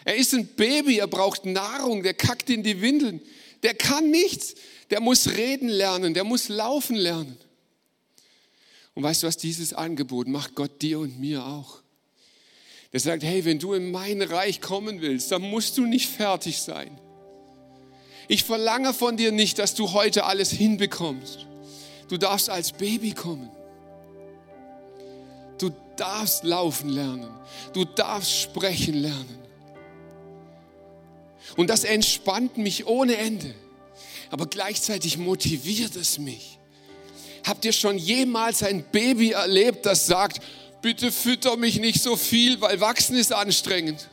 Er 0.05 0.15
ist 0.15 0.33
ein 0.33 0.47
Baby, 0.47 0.99
er 0.99 1.07
braucht 1.07 1.45
Nahrung, 1.45 2.03
der 2.03 2.13
kackt 2.13 2.49
in 2.49 2.63
die 2.63 2.81
Windeln. 2.81 3.21
Der 3.63 3.73
kann 3.73 4.09
nichts. 4.09 4.55
Der 4.89 5.01
muss 5.01 5.27
reden 5.31 5.67
lernen, 5.67 6.13
der 6.13 6.23
muss 6.23 6.47
laufen 6.47 6.95
lernen. 6.95 7.37
Und 8.93 9.03
weißt 9.03 9.23
du 9.23 9.27
was, 9.27 9.35
dieses 9.35 9.73
Angebot 9.73 10.27
macht 10.27 10.55
Gott 10.55 10.81
dir 10.81 10.99
und 10.99 11.19
mir 11.19 11.45
auch. 11.45 11.81
Der 12.93 13.01
sagt, 13.01 13.23
hey, 13.23 13.43
wenn 13.43 13.59
du 13.59 13.73
in 13.73 13.91
mein 13.91 14.21
Reich 14.21 14.61
kommen 14.61 15.01
willst, 15.01 15.31
dann 15.31 15.41
musst 15.41 15.77
du 15.77 15.85
nicht 15.85 16.09
fertig 16.09 16.61
sein. 16.61 16.97
Ich 18.29 18.43
verlange 18.45 18.93
von 18.93 19.17
dir 19.17 19.33
nicht, 19.33 19.59
dass 19.59 19.75
du 19.75 19.91
heute 19.91 20.23
alles 20.23 20.51
hinbekommst. 20.51 21.45
Du 22.07 22.17
darfst 22.17 22.49
als 22.49 22.71
Baby 22.71 23.11
kommen. 23.11 23.51
Du 25.97 26.03
darfst 26.03 26.43
laufen 26.43 26.89
lernen. 26.89 27.27
Du 27.73 27.83
darfst 27.83 28.41
sprechen 28.41 28.93
lernen. 28.93 29.39
Und 31.55 31.71
das 31.71 31.83
entspannt 31.83 32.57
mich 32.57 32.85
ohne 32.85 33.17
Ende. 33.17 33.55
Aber 34.29 34.45
gleichzeitig 34.45 35.17
motiviert 35.17 35.95
es 35.95 36.19
mich. 36.19 36.59
Habt 37.45 37.65
ihr 37.65 37.73
schon 37.73 37.97
jemals 37.97 38.61
ein 38.61 38.83
Baby 38.83 39.31
erlebt, 39.31 39.87
das 39.87 40.05
sagt, 40.05 40.39
bitte 40.83 41.11
fütter 41.11 41.57
mich 41.57 41.79
nicht 41.79 42.03
so 42.03 42.15
viel, 42.15 42.61
weil 42.61 42.79
wachsen 42.79 43.15
ist 43.15 43.33
anstrengend? 43.33 44.07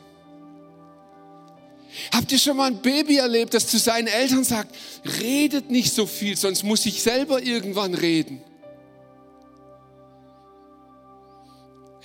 Habt 2.11 2.31
ihr 2.31 2.39
schon 2.39 2.57
mal 2.57 2.71
ein 2.71 2.81
Baby 2.81 3.17
erlebt, 3.17 3.53
das 3.53 3.67
zu 3.67 3.77
seinen 3.77 4.07
Eltern 4.07 4.43
sagt, 4.43 4.75
redet 5.19 5.69
nicht 5.69 5.93
so 5.93 6.07
viel, 6.07 6.35
sonst 6.35 6.63
muss 6.63 6.85
ich 6.87 7.03
selber 7.03 7.43
irgendwann 7.43 7.93
reden? 7.93 8.41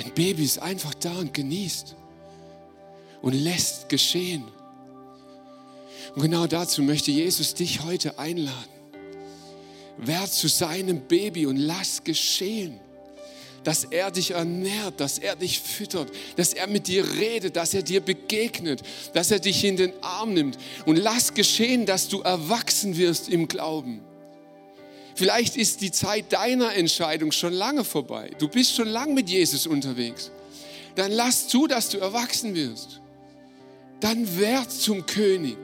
Ein 0.02 0.12
Baby 0.14 0.44
ist 0.44 0.58
einfach 0.58 0.94
da 0.94 1.12
und 1.18 1.34
genießt 1.34 1.94
und 3.20 3.34
lässt 3.34 3.88
geschehen. 3.88 4.44
Und 6.14 6.22
genau 6.22 6.46
dazu 6.46 6.82
möchte 6.82 7.10
Jesus 7.10 7.54
dich 7.54 7.82
heute 7.84 8.18
einladen. 8.18 8.70
Werd 9.98 10.32
zu 10.32 10.48
seinem 10.48 11.02
Baby 11.02 11.44
und 11.44 11.56
lass 11.56 12.02
geschehen, 12.02 12.80
dass 13.62 13.84
er 13.84 14.10
dich 14.10 14.30
ernährt, 14.30 14.98
dass 14.98 15.18
er 15.18 15.36
dich 15.36 15.60
füttert, 15.60 16.10
dass 16.36 16.54
er 16.54 16.66
mit 16.66 16.88
dir 16.88 17.04
redet, 17.18 17.56
dass 17.56 17.74
er 17.74 17.82
dir 17.82 18.00
begegnet, 18.00 18.82
dass 19.12 19.30
er 19.30 19.38
dich 19.38 19.62
in 19.64 19.76
den 19.76 19.92
Arm 20.02 20.32
nimmt. 20.32 20.56
Und 20.86 20.96
lass 20.96 21.34
geschehen, 21.34 21.84
dass 21.84 22.08
du 22.08 22.22
erwachsen 22.22 22.96
wirst 22.96 23.28
im 23.28 23.48
Glauben. 23.48 24.00
Vielleicht 25.20 25.58
ist 25.58 25.82
die 25.82 25.90
Zeit 25.90 26.32
deiner 26.32 26.74
Entscheidung 26.74 27.30
schon 27.30 27.52
lange 27.52 27.84
vorbei. 27.84 28.30
Du 28.38 28.48
bist 28.48 28.74
schon 28.74 28.88
lange 28.88 29.12
mit 29.12 29.28
Jesus 29.28 29.66
unterwegs. 29.66 30.30
Dann 30.94 31.12
lass 31.12 31.46
zu, 31.46 31.66
dass 31.66 31.90
du 31.90 31.98
erwachsen 31.98 32.54
wirst. 32.54 33.02
Dann 34.00 34.40
werd 34.40 34.72
zum 34.72 35.04
König. 35.04 35.58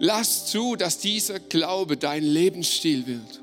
Lass 0.00 0.46
zu, 0.46 0.74
dass 0.74 0.98
dieser 0.98 1.38
Glaube 1.38 1.96
dein 1.96 2.24
Lebensstil 2.24 3.06
wird. 3.06 3.40